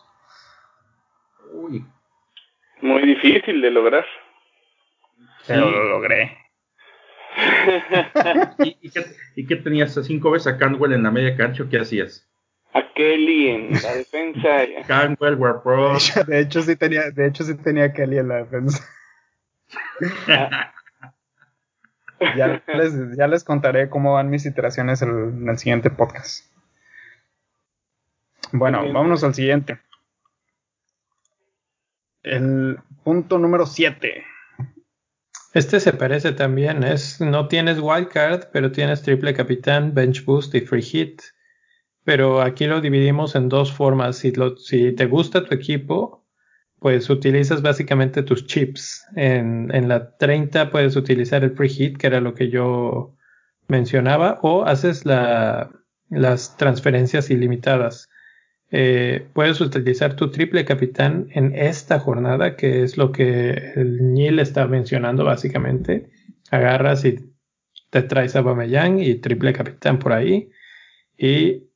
[1.51, 1.85] Uy.
[2.81, 4.05] Muy difícil de lograr.
[5.47, 6.37] Pero lo logré.
[9.35, 9.93] ¿Y, qué, tenías?
[10.05, 12.29] ¿Cinco veces a Canwell en la media cancha o qué hacías?
[12.73, 14.65] a Kelly en la defensa.
[14.87, 15.97] Canwell, were pro.
[16.27, 18.83] De hecho, sí tenía, de hecho sí tenía a Kelly en la defensa.
[22.35, 26.45] ya, les, ya les contaré cómo van mis iteraciones en el siguiente podcast.
[28.51, 29.79] Bueno, vámonos al siguiente.
[32.23, 34.23] El punto número 7.
[35.53, 40.61] Este se parece también, es no tienes wildcard, pero tienes triple capitán, bench boost y
[40.61, 41.21] free hit
[42.09, 44.17] pero aquí lo dividimos en dos formas.
[44.17, 46.25] Si, si te gusta tu equipo,
[46.79, 49.05] pues utilizas básicamente tus chips.
[49.15, 53.15] En, en, la 30 puedes utilizar el free hit, que era lo que yo
[53.67, 55.69] mencionaba, o haces la,
[56.09, 58.08] las transferencias ilimitadas.
[58.71, 64.39] Eh, puedes utilizar tu triple capitán en esta jornada, que es lo que el Nil
[64.39, 66.09] está mencionando básicamente.
[66.51, 67.17] Agarras y
[67.89, 70.49] te traes a Bameyang y triple capitán por ahí.
[71.17, 71.69] Y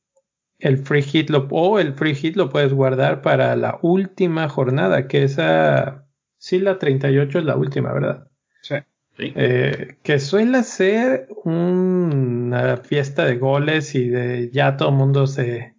[0.60, 5.08] el free hit lo, o el free hit lo puedes guardar para la última jornada,
[5.08, 8.28] que esa, sí, la 38 es la última, ¿verdad?
[8.62, 8.76] Sí.
[9.18, 15.73] Eh, que suele ser una fiesta de goles y de ya todo el mundo se,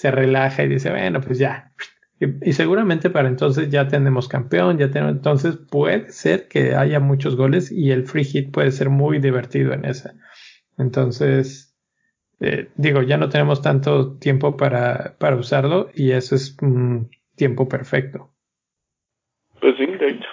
[0.00, 1.72] se relaja y dice, bueno, pues ya.
[2.18, 7.36] Y, seguramente para entonces ya tenemos campeón, ya tenemos, entonces puede ser que haya muchos
[7.36, 10.14] goles y el free hit puede ser muy divertido en esa.
[10.78, 11.76] Entonces,
[12.40, 17.68] eh, digo, ya no tenemos tanto tiempo para, para usarlo y eso es un tiempo
[17.68, 18.30] perfecto.
[19.60, 20.28] Pues sí, de hecho.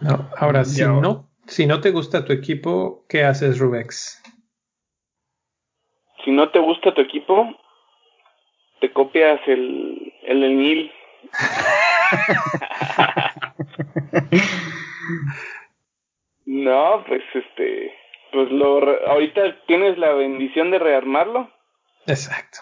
[0.00, 4.22] No, ahora, si no, si no te gusta tu equipo, ¿qué haces, Rubex?
[6.24, 7.48] Si no te gusta tu equipo,
[8.84, 10.92] te copias el, el Nil.
[16.44, 17.94] no, pues este
[18.30, 21.50] pues lo ahorita tienes la bendición de rearmarlo.
[22.06, 22.58] Exacto.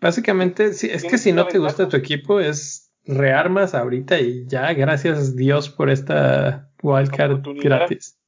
[0.00, 4.72] Básicamente, sí, es que si no te gusta tu equipo, es rearmas ahorita y ya,
[4.72, 8.18] gracias Dios por esta wildcard gratis.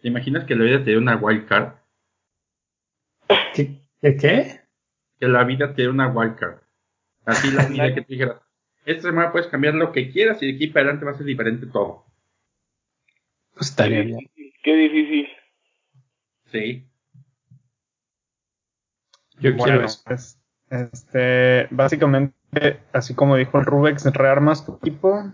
[0.00, 1.74] ¿Te imaginas que la vida te dé una wildcard?
[3.54, 3.82] ¿Qué?
[4.00, 4.16] ¿Qué?
[4.16, 4.59] qué?
[5.20, 6.58] Que la vida te dé una wildcard.
[7.26, 8.42] Así la vida que te dijera,
[8.84, 11.26] esta semana puedes cambiar lo que quieras y de aquí para adelante va a ser
[11.26, 12.06] diferente todo.
[13.54, 14.18] Pues estaría bien.
[14.62, 15.28] Qué difícil.
[16.46, 16.86] Sí.
[19.38, 20.02] Yo quiero eso.
[20.04, 20.38] Pues,
[20.70, 25.32] este, básicamente, así como dijo el Rubex, rearmas tu equipo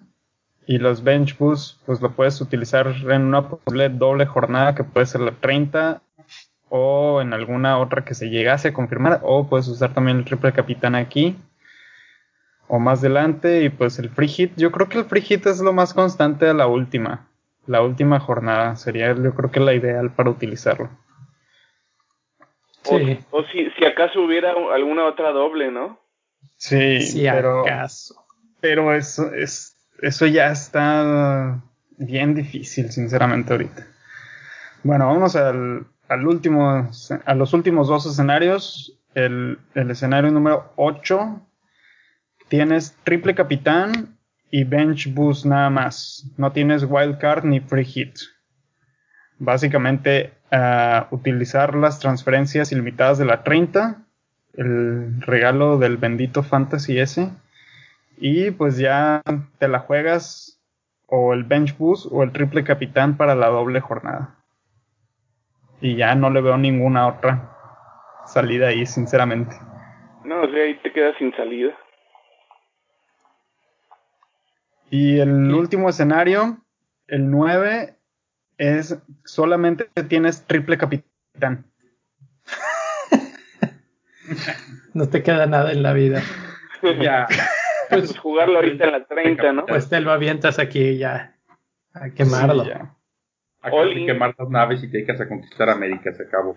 [0.66, 5.07] y los bench boosts, pues lo puedes utilizar en una posible doble jornada que puede
[5.07, 6.03] ser la 30
[6.69, 10.53] o en alguna otra que se llegase a confirmar, o puedes usar también el triple
[10.53, 11.37] capitán aquí
[12.69, 15.61] o más adelante y pues el free hit, yo creo que el free hit es
[15.61, 17.29] lo más constante de la última,
[17.67, 20.91] la última jornada sería yo creo que la ideal para utilizarlo.
[22.83, 23.19] Sí.
[23.31, 25.99] O, si, si acaso hubiera alguna otra doble, ¿no?
[26.57, 28.14] Sí, si pero, acaso.
[28.61, 31.61] pero eso, es, eso ya está
[31.97, 33.87] bien difícil, sinceramente, ahorita.
[34.85, 36.91] Bueno, vamos al, al último,
[37.25, 38.99] a los últimos dos escenarios.
[39.15, 41.41] El, el escenario número 8
[42.49, 44.17] tienes triple capitán
[44.51, 46.31] y bench boost nada más.
[46.37, 48.17] No tienes wild card ni free hit.
[49.39, 54.03] Básicamente, uh, utilizar las transferencias ilimitadas de la 30,
[54.55, 57.31] el regalo del bendito Fantasy S,
[58.17, 59.21] y pues ya
[59.59, 60.59] te la juegas
[61.07, 64.36] o el bench boost o el triple capitán para la doble jornada.
[65.81, 67.53] Y ya no le veo ninguna otra
[68.27, 69.57] salida ahí, sinceramente.
[70.24, 71.77] No, o sea, ahí te quedas sin salida.
[74.91, 76.59] Y el último escenario,
[77.09, 77.97] el 9,
[78.59, 81.66] es solamente tienes triple capitán.
[84.95, 86.22] no te queda nada en la vida.
[87.01, 87.27] ya.
[87.91, 89.66] Pues jugarlo ahorita en la 30, ¿no?
[89.66, 91.37] Pues te lo avientas aquí ya.
[91.95, 92.64] A quemarlo.
[92.64, 92.96] Sí, ya.
[93.67, 96.57] A quemar las naves y te dedicas a conquistar América, se acabó.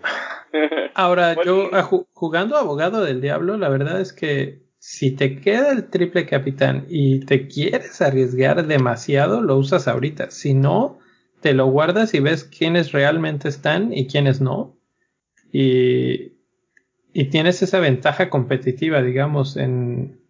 [0.94, 1.70] Ahora, yo
[2.12, 7.20] jugando abogado del diablo, la verdad es que si te queda el triple capitán y
[7.20, 10.30] te quieres arriesgar demasiado, lo usas ahorita.
[10.30, 10.98] Si no,
[11.40, 14.76] te lo guardas y ves quiénes realmente están y quiénes no.
[15.52, 16.32] Y,
[17.12, 20.20] y tienes esa ventaja competitiva, digamos, en,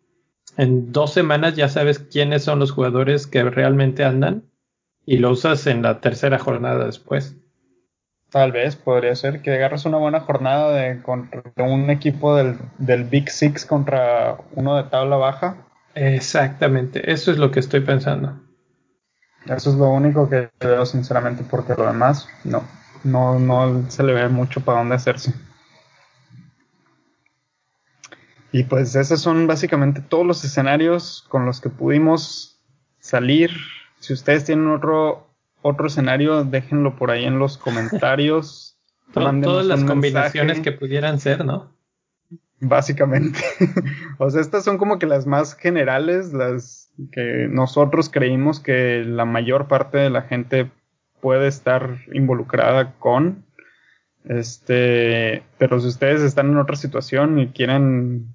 [0.56, 4.49] en dos semanas ya sabes quiénes son los jugadores que realmente andan
[5.10, 7.34] y lo usas en la tercera jornada después.
[8.30, 13.02] Tal vez podría ser que agarres una buena jornada de, contra un equipo del, del,
[13.02, 15.66] Big Six contra uno de tabla baja.
[15.96, 18.38] Exactamente, eso es lo que estoy pensando.
[19.46, 22.62] Eso es lo único que veo sinceramente, porque lo demás no,
[23.02, 25.34] no, no se le ve mucho para dónde hacerse.
[28.52, 32.60] Y pues esos son básicamente todos los escenarios con los que pudimos
[33.00, 33.50] salir.
[34.00, 35.30] Si ustedes tienen otro
[35.62, 38.78] otro escenario, déjenlo por ahí en los comentarios.
[39.12, 41.74] Todas las combinaciones que pudieran ser, ¿no?
[42.60, 43.40] Básicamente.
[44.18, 49.24] o sea, estas son como que las más generales, las que nosotros creímos que la
[49.24, 50.70] mayor parte de la gente
[51.20, 53.44] puede estar involucrada con.
[54.24, 58.34] Este, pero si ustedes están en otra situación y quieren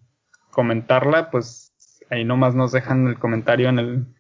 [0.51, 1.71] comentarla, pues
[2.09, 4.14] ahí nomás nos dejan el comentario en el,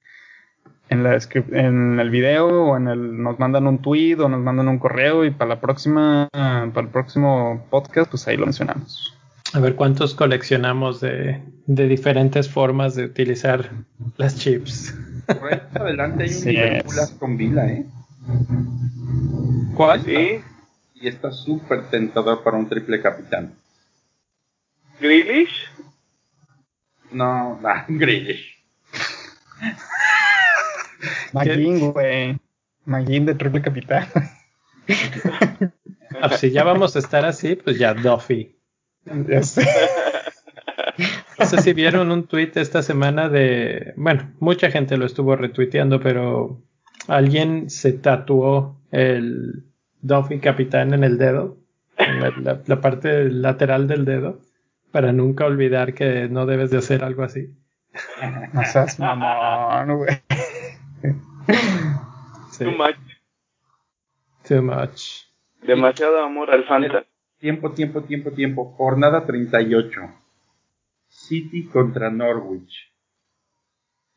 [0.89, 1.17] en, la
[1.51, 5.25] en el video o en el nos mandan un tweet o nos mandan un correo
[5.25, 9.13] y para la próxima para el próximo podcast pues ahí lo mencionamos.
[9.53, 13.69] A ver cuántos coleccionamos de, de diferentes formas de utilizar
[14.17, 14.93] las chips
[15.27, 17.85] por ahí adelante hay un sí Liverpool con Vila eh
[19.75, 20.03] ¿cuál?
[20.03, 20.41] sí.
[20.95, 23.53] Y está súper tentador para un triple capitán.
[24.99, 25.69] ¿Grealish?
[27.11, 28.55] no, no Grealish
[31.33, 32.37] Magin, güey.
[32.85, 34.07] Magin de triple capital.
[36.21, 38.55] Ah, si ya vamos a estar así, pues ya Duffy.
[39.05, 39.43] No
[41.45, 43.93] sé si vieron un tweet esta semana de.
[43.97, 46.61] Bueno, mucha gente lo estuvo retuiteando, pero
[47.07, 49.65] alguien se tatuó el
[50.01, 51.57] Duffy capitán en el dedo,
[51.97, 54.39] en la, la, parte lateral del dedo,
[54.91, 57.53] para nunca olvidar que no debes de hacer algo así.
[58.53, 60.21] No seas mamón, güey.
[62.57, 62.97] Too much.
[64.47, 65.25] Too much.
[65.61, 67.05] Demasiado amor al Fanta.
[67.39, 68.73] Tiempo, tiempo, tiempo, tiempo.
[68.77, 70.01] Jornada 38.
[71.07, 72.91] City contra Norwich.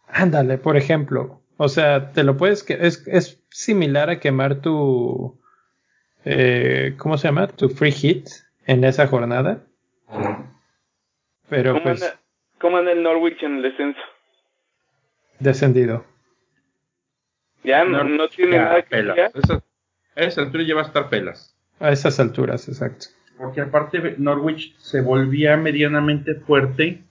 [0.07, 1.43] Ándale, por ejemplo.
[1.57, 5.39] O sea, te lo puedes que es, es similar a quemar tu
[6.25, 7.47] eh, ¿cómo se llama?
[7.49, 8.29] tu free hit
[8.67, 9.65] en esa jornada.
[11.49, 12.21] Pero ¿Cómo pues anda,
[12.61, 14.01] ¿Cómo anda el Norwich en el descenso?
[15.41, 16.05] descendido.
[17.65, 18.99] Ya no, no tiene Ya, nada que.
[19.35, 19.63] Esa,
[20.17, 21.57] a esa altura ya va a estar pelas.
[21.81, 23.07] A esas alturas, exacto.
[23.37, 27.05] Porque aparte Norwich se volvía medianamente fuerte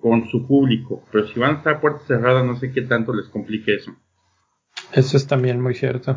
[0.00, 1.02] con su público.
[1.10, 3.96] Pero si van a estar a puerta cerrada, no sé qué tanto les complique eso.
[4.92, 6.16] Eso es también muy cierto.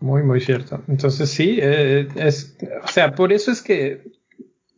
[0.00, 0.82] Muy, muy cierto.
[0.88, 4.10] Entonces sí, eh, es, o sea, por eso es que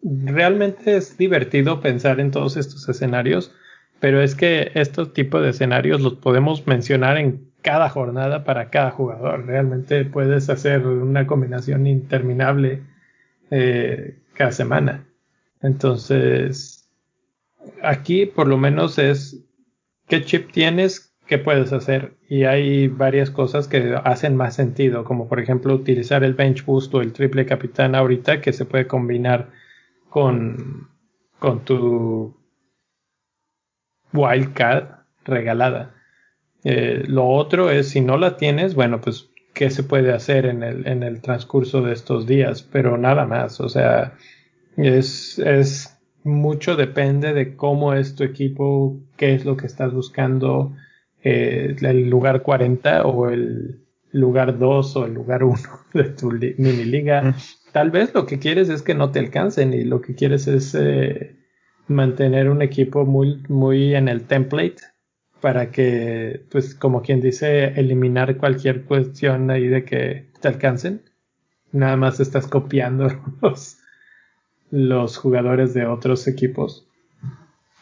[0.02, 3.54] realmente es divertido pensar en todos estos escenarios,
[4.02, 8.90] pero es que estos tipos de escenarios los podemos mencionar en cada jornada para cada
[8.90, 9.46] jugador.
[9.46, 12.82] Realmente puedes hacer una combinación interminable
[13.52, 15.06] eh, cada semana.
[15.60, 16.90] Entonces,
[17.80, 19.44] aquí por lo menos es
[20.08, 22.14] qué chip tienes, qué puedes hacer.
[22.28, 26.92] Y hay varias cosas que hacen más sentido, como por ejemplo utilizar el bench boost
[26.92, 29.50] o el triple capitán ahorita que se puede combinar
[30.08, 30.88] con,
[31.38, 32.41] con tu
[34.12, 34.88] wildcard
[35.24, 35.94] regalada.
[36.64, 40.62] Eh, lo otro es, si no la tienes, bueno, pues, ¿qué se puede hacer en
[40.62, 42.62] el, en el transcurso de estos días?
[42.62, 44.14] Pero nada más, o sea,
[44.76, 50.74] es, es mucho depende de cómo es tu equipo, qué es lo que estás buscando,
[51.24, 53.80] eh, el lugar 40 o el
[54.12, 55.58] lugar 2 o el lugar 1
[55.94, 57.34] de tu mini liga.
[57.72, 60.74] Tal vez lo que quieres es que no te alcancen y lo que quieres es
[60.78, 61.36] eh,
[61.88, 64.76] mantener un equipo muy, muy en el template
[65.40, 71.02] para que, pues, como quien dice, eliminar cualquier cuestión ahí de que te alcancen.
[71.72, 73.08] Nada más estás copiando
[73.42, 73.78] los,
[74.70, 76.86] los jugadores de otros equipos.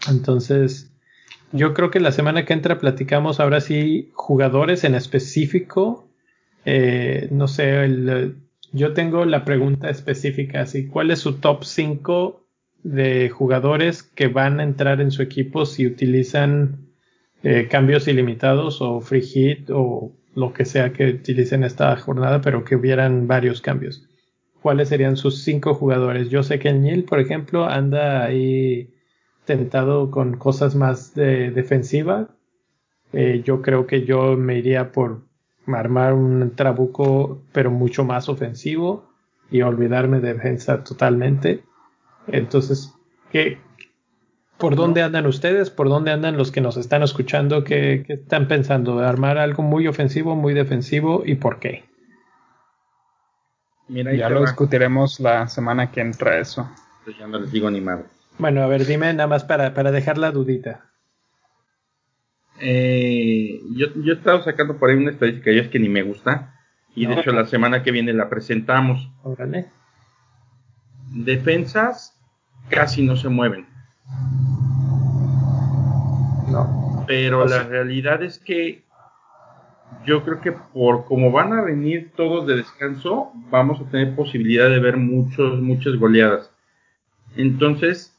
[0.08, 0.90] Entonces,
[1.52, 6.08] yo creo que la semana que entra platicamos ahora sí jugadores en específico.
[6.64, 8.36] Eh, no sé, el,
[8.72, 12.39] yo tengo la pregunta específica, así, ¿cuál es su top 5
[12.82, 16.88] de jugadores que van a entrar en su equipo si utilizan
[17.42, 22.64] eh, cambios ilimitados o free hit o lo que sea que utilicen esta jornada, pero
[22.64, 24.06] que hubieran varios cambios.
[24.62, 26.28] ¿Cuáles serían sus cinco jugadores?
[26.28, 28.90] Yo sé que el Neil, por ejemplo, anda ahí
[29.44, 32.28] tentado con cosas más de defensiva.
[33.12, 35.22] Eh, yo creo que yo me iría por
[35.66, 39.08] armar un trabuco, pero mucho más ofensivo
[39.50, 41.64] y olvidarme de defensa totalmente.
[42.26, 42.94] Entonces,
[43.32, 43.58] ¿qué,
[44.60, 45.70] ¿Por dónde andan ustedes?
[45.70, 47.64] ¿Por dónde andan los que nos están escuchando?
[47.64, 48.98] ¿Qué, están pensando?
[48.98, 51.84] ¿De armar algo muy ofensivo, muy defensivo y por qué?
[53.88, 56.70] ya lo discutiremos la semana que entra eso.
[57.04, 58.02] Pues ya no les digo ni más.
[58.38, 60.90] Bueno, a ver, dime nada más para, para dejar la dudita.
[62.60, 66.02] Eh, yo, yo he estado sacando por ahí una estadística, yo es que ni me
[66.02, 66.54] gusta.
[66.94, 69.10] Y de hecho la semana que viene la presentamos.
[69.22, 69.70] Órale.
[71.10, 72.16] Defensas
[72.68, 73.66] casi no se mueven.
[76.48, 77.04] No.
[77.06, 78.84] Pero la realidad es que
[80.06, 84.68] yo creo que por como van a venir todos de descanso, vamos a tener posibilidad
[84.68, 86.50] de ver muchos, muchas goleadas.
[87.36, 88.16] Entonces,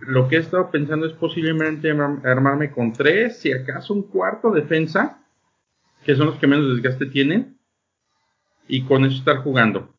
[0.00, 5.18] lo que he estado pensando es posiblemente armarme con tres, si acaso un cuarto defensa,
[6.04, 7.58] que son los que menos desgaste tienen,
[8.66, 9.94] y con eso estar jugando.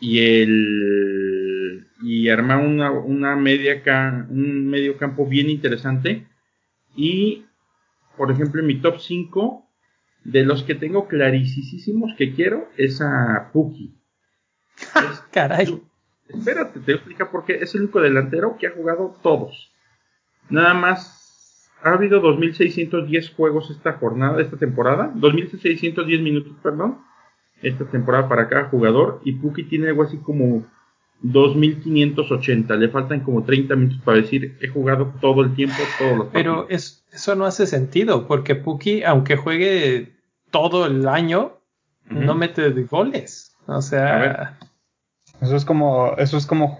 [0.00, 1.17] Y el
[2.00, 3.82] y armar una, una media
[4.30, 6.26] un medio campo bien interesante
[6.94, 7.46] y,
[8.16, 9.68] por ejemplo, en mi top 5,
[10.24, 13.94] de los que tengo clarísimos que quiero, es a Puki.
[15.32, 15.82] Caray.
[16.28, 17.54] Espérate, te voy a explicar por qué.
[17.54, 19.72] Es el único delantero que ha jugado todos.
[20.50, 25.12] Nada más ha habido 2.610 juegos esta jornada, esta temporada.
[25.14, 26.98] 2.610 minutos, perdón.
[27.62, 29.20] Esta temporada para cada jugador.
[29.24, 30.66] Y Puki tiene algo así como
[31.22, 32.76] 2580.
[32.76, 36.68] Le faltan como 30 minutos para decir he jugado todo el tiempo, todos los Pero
[36.68, 40.14] eso no hace sentido, porque Puki, aunque juegue
[40.50, 41.58] todo el año,
[42.08, 43.56] no mete goles.
[43.66, 44.58] O sea.
[45.40, 46.14] Eso es como.
[46.18, 46.78] Eso es como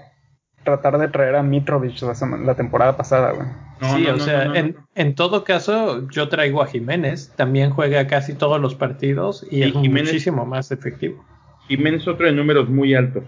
[0.65, 2.03] tratar de traer a Mitrovic
[2.45, 3.49] la, temporada pasada, güey.
[3.81, 4.53] sí, o sea,
[4.95, 9.75] en, todo caso, yo traigo a Jiménez, también juega casi todos los partidos y es
[9.75, 11.25] muchísimo más efectivo.
[11.69, 13.25] Jiménez otro de números muy altos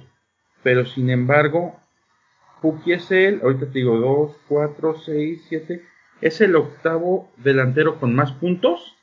[0.63, 1.81] pero sin embargo,
[2.61, 5.83] Puki es el, ahorita te digo, 2, 4, 6, 7,
[6.21, 8.97] es el octavo delantero con más puntos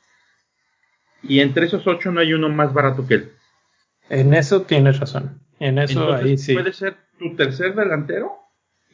[1.22, 3.32] y entre esos 8 no hay uno más barato que él.
[4.08, 5.40] En eso tienes razón.
[5.58, 6.54] En eso ahí sí.
[6.54, 8.32] Puede ser tu tercer delantero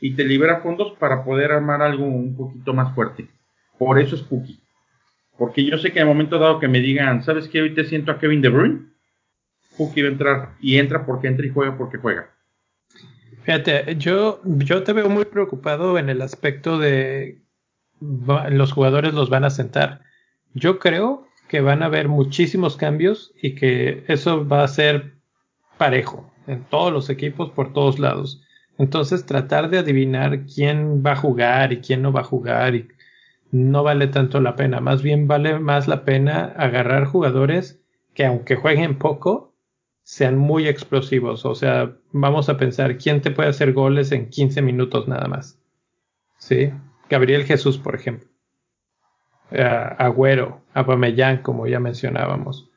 [0.00, 3.28] y te libera fondos para poder armar algo un poquito más fuerte.
[3.78, 4.60] Por eso es Puki.
[5.36, 7.60] Porque yo sé que en el momento dado que me digan, ¿sabes qué?
[7.60, 8.80] Hoy te siento a Kevin De Bruyne.
[9.76, 12.33] Puki va a entrar y entra porque entra y juega porque juega.
[13.44, 17.42] Fíjate, yo, yo te veo muy preocupado en el aspecto de
[18.00, 20.00] los jugadores los van a sentar.
[20.54, 25.14] Yo creo que van a haber muchísimos cambios y que eso va a ser
[25.76, 28.42] parejo en todos los equipos por todos lados.
[28.78, 32.88] Entonces tratar de adivinar quién va a jugar y quién no va a jugar y
[33.50, 34.80] no vale tanto la pena.
[34.80, 37.80] Más bien vale más la pena agarrar jugadores
[38.14, 39.53] que aunque jueguen poco,
[40.04, 41.44] sean muy explosivos.
[41.44, 45.58] O sea, vamos a pensar quién te puede hacer goles en 15 minutos nada más.
[46.38, 46.70] ¿Sí?
[47.10, 48.28] Gabriel Jesús, por ejemplo.
[49.50, 52.70] Agüero, Aubameyang, como ya mencionábamos.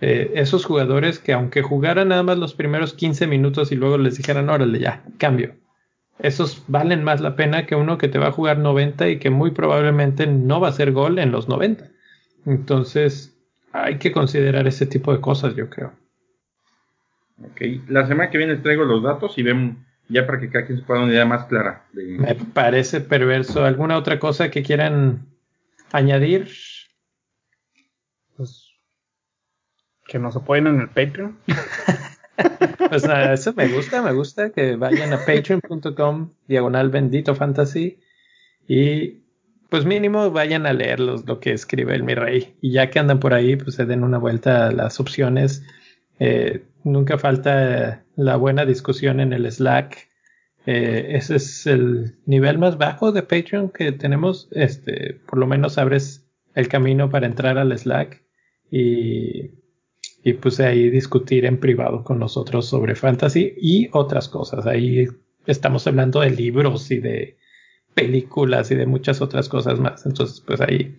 [0.00, 4.18] Eh, esos jugadores que aunque jugaran nada más los primeros 15 minutos y luego les
[4.18, 5.54] dijeran, órale, ya, cambio.
[6.18, 9.30] Esos valen más la pena que uno que te va a jugar 90 y que
[9.30, 11.88] muy probablemente no va a hacer gol en los 90.
[12.44, 13.34] Entonces,
[13.72, 15.92] hay que considerar ese tipo de cosas, yo creo.
[17.42, 19.76] Ok, la semana que viene traigo los datos y vemos
[20.08, 21.84] ya para que cada quien se pueda una idea más clara.
[21.92, 23.64] Me parece perverso.
[23.64, 25.26] ¿Alguna otra cosa que quieran
[25.92, 26.48] añadir?
[28.36, 28.66] Pues
[30.06, 31.38] que nos apoyen en el Patreon.
[32.88, 37.98] pues nada, eso me gusta, me gusta que vayan a patreon.com diagonal bendito fantasy
[38.68, 39.22] y
[39.68, 43.18] pues mínimo vayan a leer lo que escribe el mi rey y ya que andan
[43.18, 45.64] por ahí pues se den una vuelta a las opciones
[46.18, 50.08] eh, nunca falta la buena discusión en el Slack
[50.66, 55.78] eh, ese es el nivel más bajo de Patreon que tenemos este por lo menos
[55.78, 58.22] abres el camino para entrar al Slack
[58.70, 59.50] y
[60.26, 64.66] y pues ahí discutir en privado con nosotros sobre fantasy y otras cosas.
[64.66, 65.06] Ahí
[65.46, 67.36] estamos hablando de libros y de
[67.94, 70.04] películas y de muchas otras cosas más.
[70.04, 70.98] Entonces, pues ahí,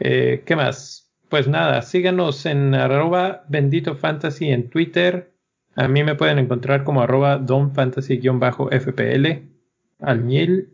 [0.00, 1.03] eh, ¿qué más?
[1.34, 5.32] Pues nada, síganos en arroba bendito fantasy en Twitter.
[5.74, 9.42] A mí me pueden encontrar como arroba donfantasy-fpl.
[9.98, 10.68] Albañil.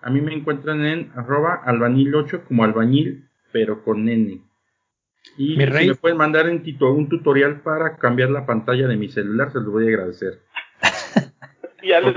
[0.00, 4.40] A mí me encuentran en arroba albañil8 como albañil, pero con N.
[5.36, 9.52] Y si me pueden mandar un, un tutorial para cambiar la pantalla de mi celular,
[9.52, 10.40] se los voy a agradecer.
[11.86, 12.14] ¿Ya lo?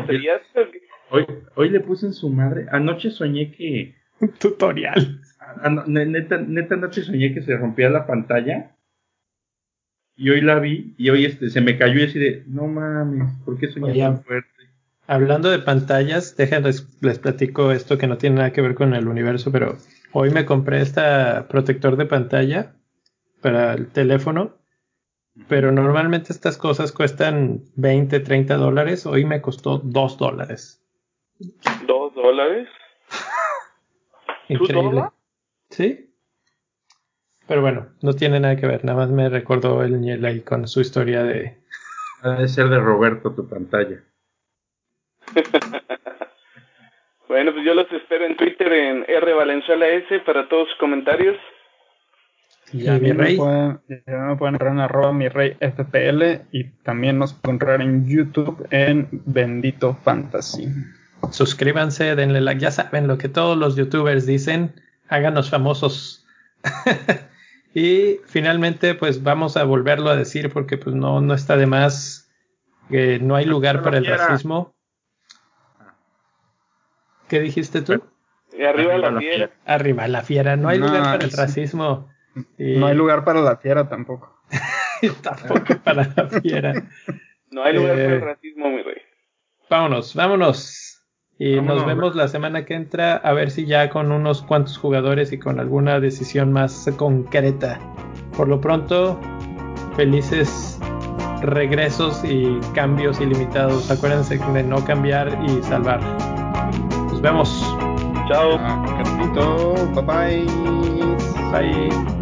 [1.09, 2.67] Hoy, hoy le puse en su madre.
[2.71, 3.95] Anoche soñé que.
[4.21, 4.31] Un
[5.53, 6.11] tutorial.
[6.11, 8.75] neta, neta, anoche soñé que se rompía la pantalla.
[10.15, 10.93] Y hoy la vi.
[10.97, 12.43] Y hoy este, se me cayó y así de.
[12.47, 14.49] No mames, ¿por qué soñé tan fuerte?
[15.07, 16.69] Hablando de pantallas, déjenme
[17.01, 19.75] les platico esto que no tiene nada que ver con el universo, pero
[20.11, 21.01] hoy me compré este
[21.49, 22.73] protector de pantalla
[23.41, 24.55] para el teléfono.
[25.47, 29.05] Pero normalmente estas cosas cuestan 20, 30 dólares.
[29.05, 30.83] Hoy me costó 2 dólares.
[31.39, 32.67] ¿2 dólares?
[34.49, 35.03] Increíble.
[35.79, 36.13] Sí.
[37.47, 38.83] Pero bueno, no tiene nada que ver.
[38.83, 41.57] Nada más me recordó el Niel ahí con su historia de.
[42.21, 44.03] Debe ser de Roberto tu pantalla.
[47.29, 51.37] bueno, pues yo los espero en Twitter en R Valenzuela S para todos sus comentarios.
[52.73, 53.37] Y a mi rey.
[53.37, 57.81] Me pueden, me pueden encontrar en arroba mi rey FPL y también nos pueden encontrar
[57.81, 60.67] en YouTube en Bendito Fantasy.
[61.31, 64.73] Suscríbanse, denle like, ya saben lo que todos los youtubers dicen,
[65.09, 66.25] háganos famosos.
[67.73, 72.31] y finalmente, pues vamos a volverlo a decir porque pues no, no está de más
[72.89, 74.73] que no hay lugar para el racismo.
[77.27, 78.01] ¿Qué dijiste tú?
[78.57, 79.51] Y arriba, la fiera.
[79.65, 82.09] Arriba la fiera, no hay lugar para el racismo.
[82.57, 84.41] No hay lugar para la fiera tampoco.
[85.21, 86.73] tampoco para la fiera.
[87.51, 89.01] No hay lugar para el eh, racismo, mi rey.
[89.69, 90.78] Vámonos, vámonos.
[91.41, 95.31] Y nos vemos la semana que entra a ver si ya con unos cuantos jugadores
[95.31, 97.79] y con alguna decisión más concreta.
[98.35, 99.17] Por lo pronto,
[99.95, 100.77] felices
[101.41, 103.89] regresos y cambios ilimitados.
[103.89, 106.01] Acuérdense de no cambiar y salvar.
[107.09, 107.49] Nos vemos.
[108.27, 108.57] Chao.
[108.59, 108.83] Ah,
[109.95, 110.45] bye bye.
[111.53, 112.18] Bye.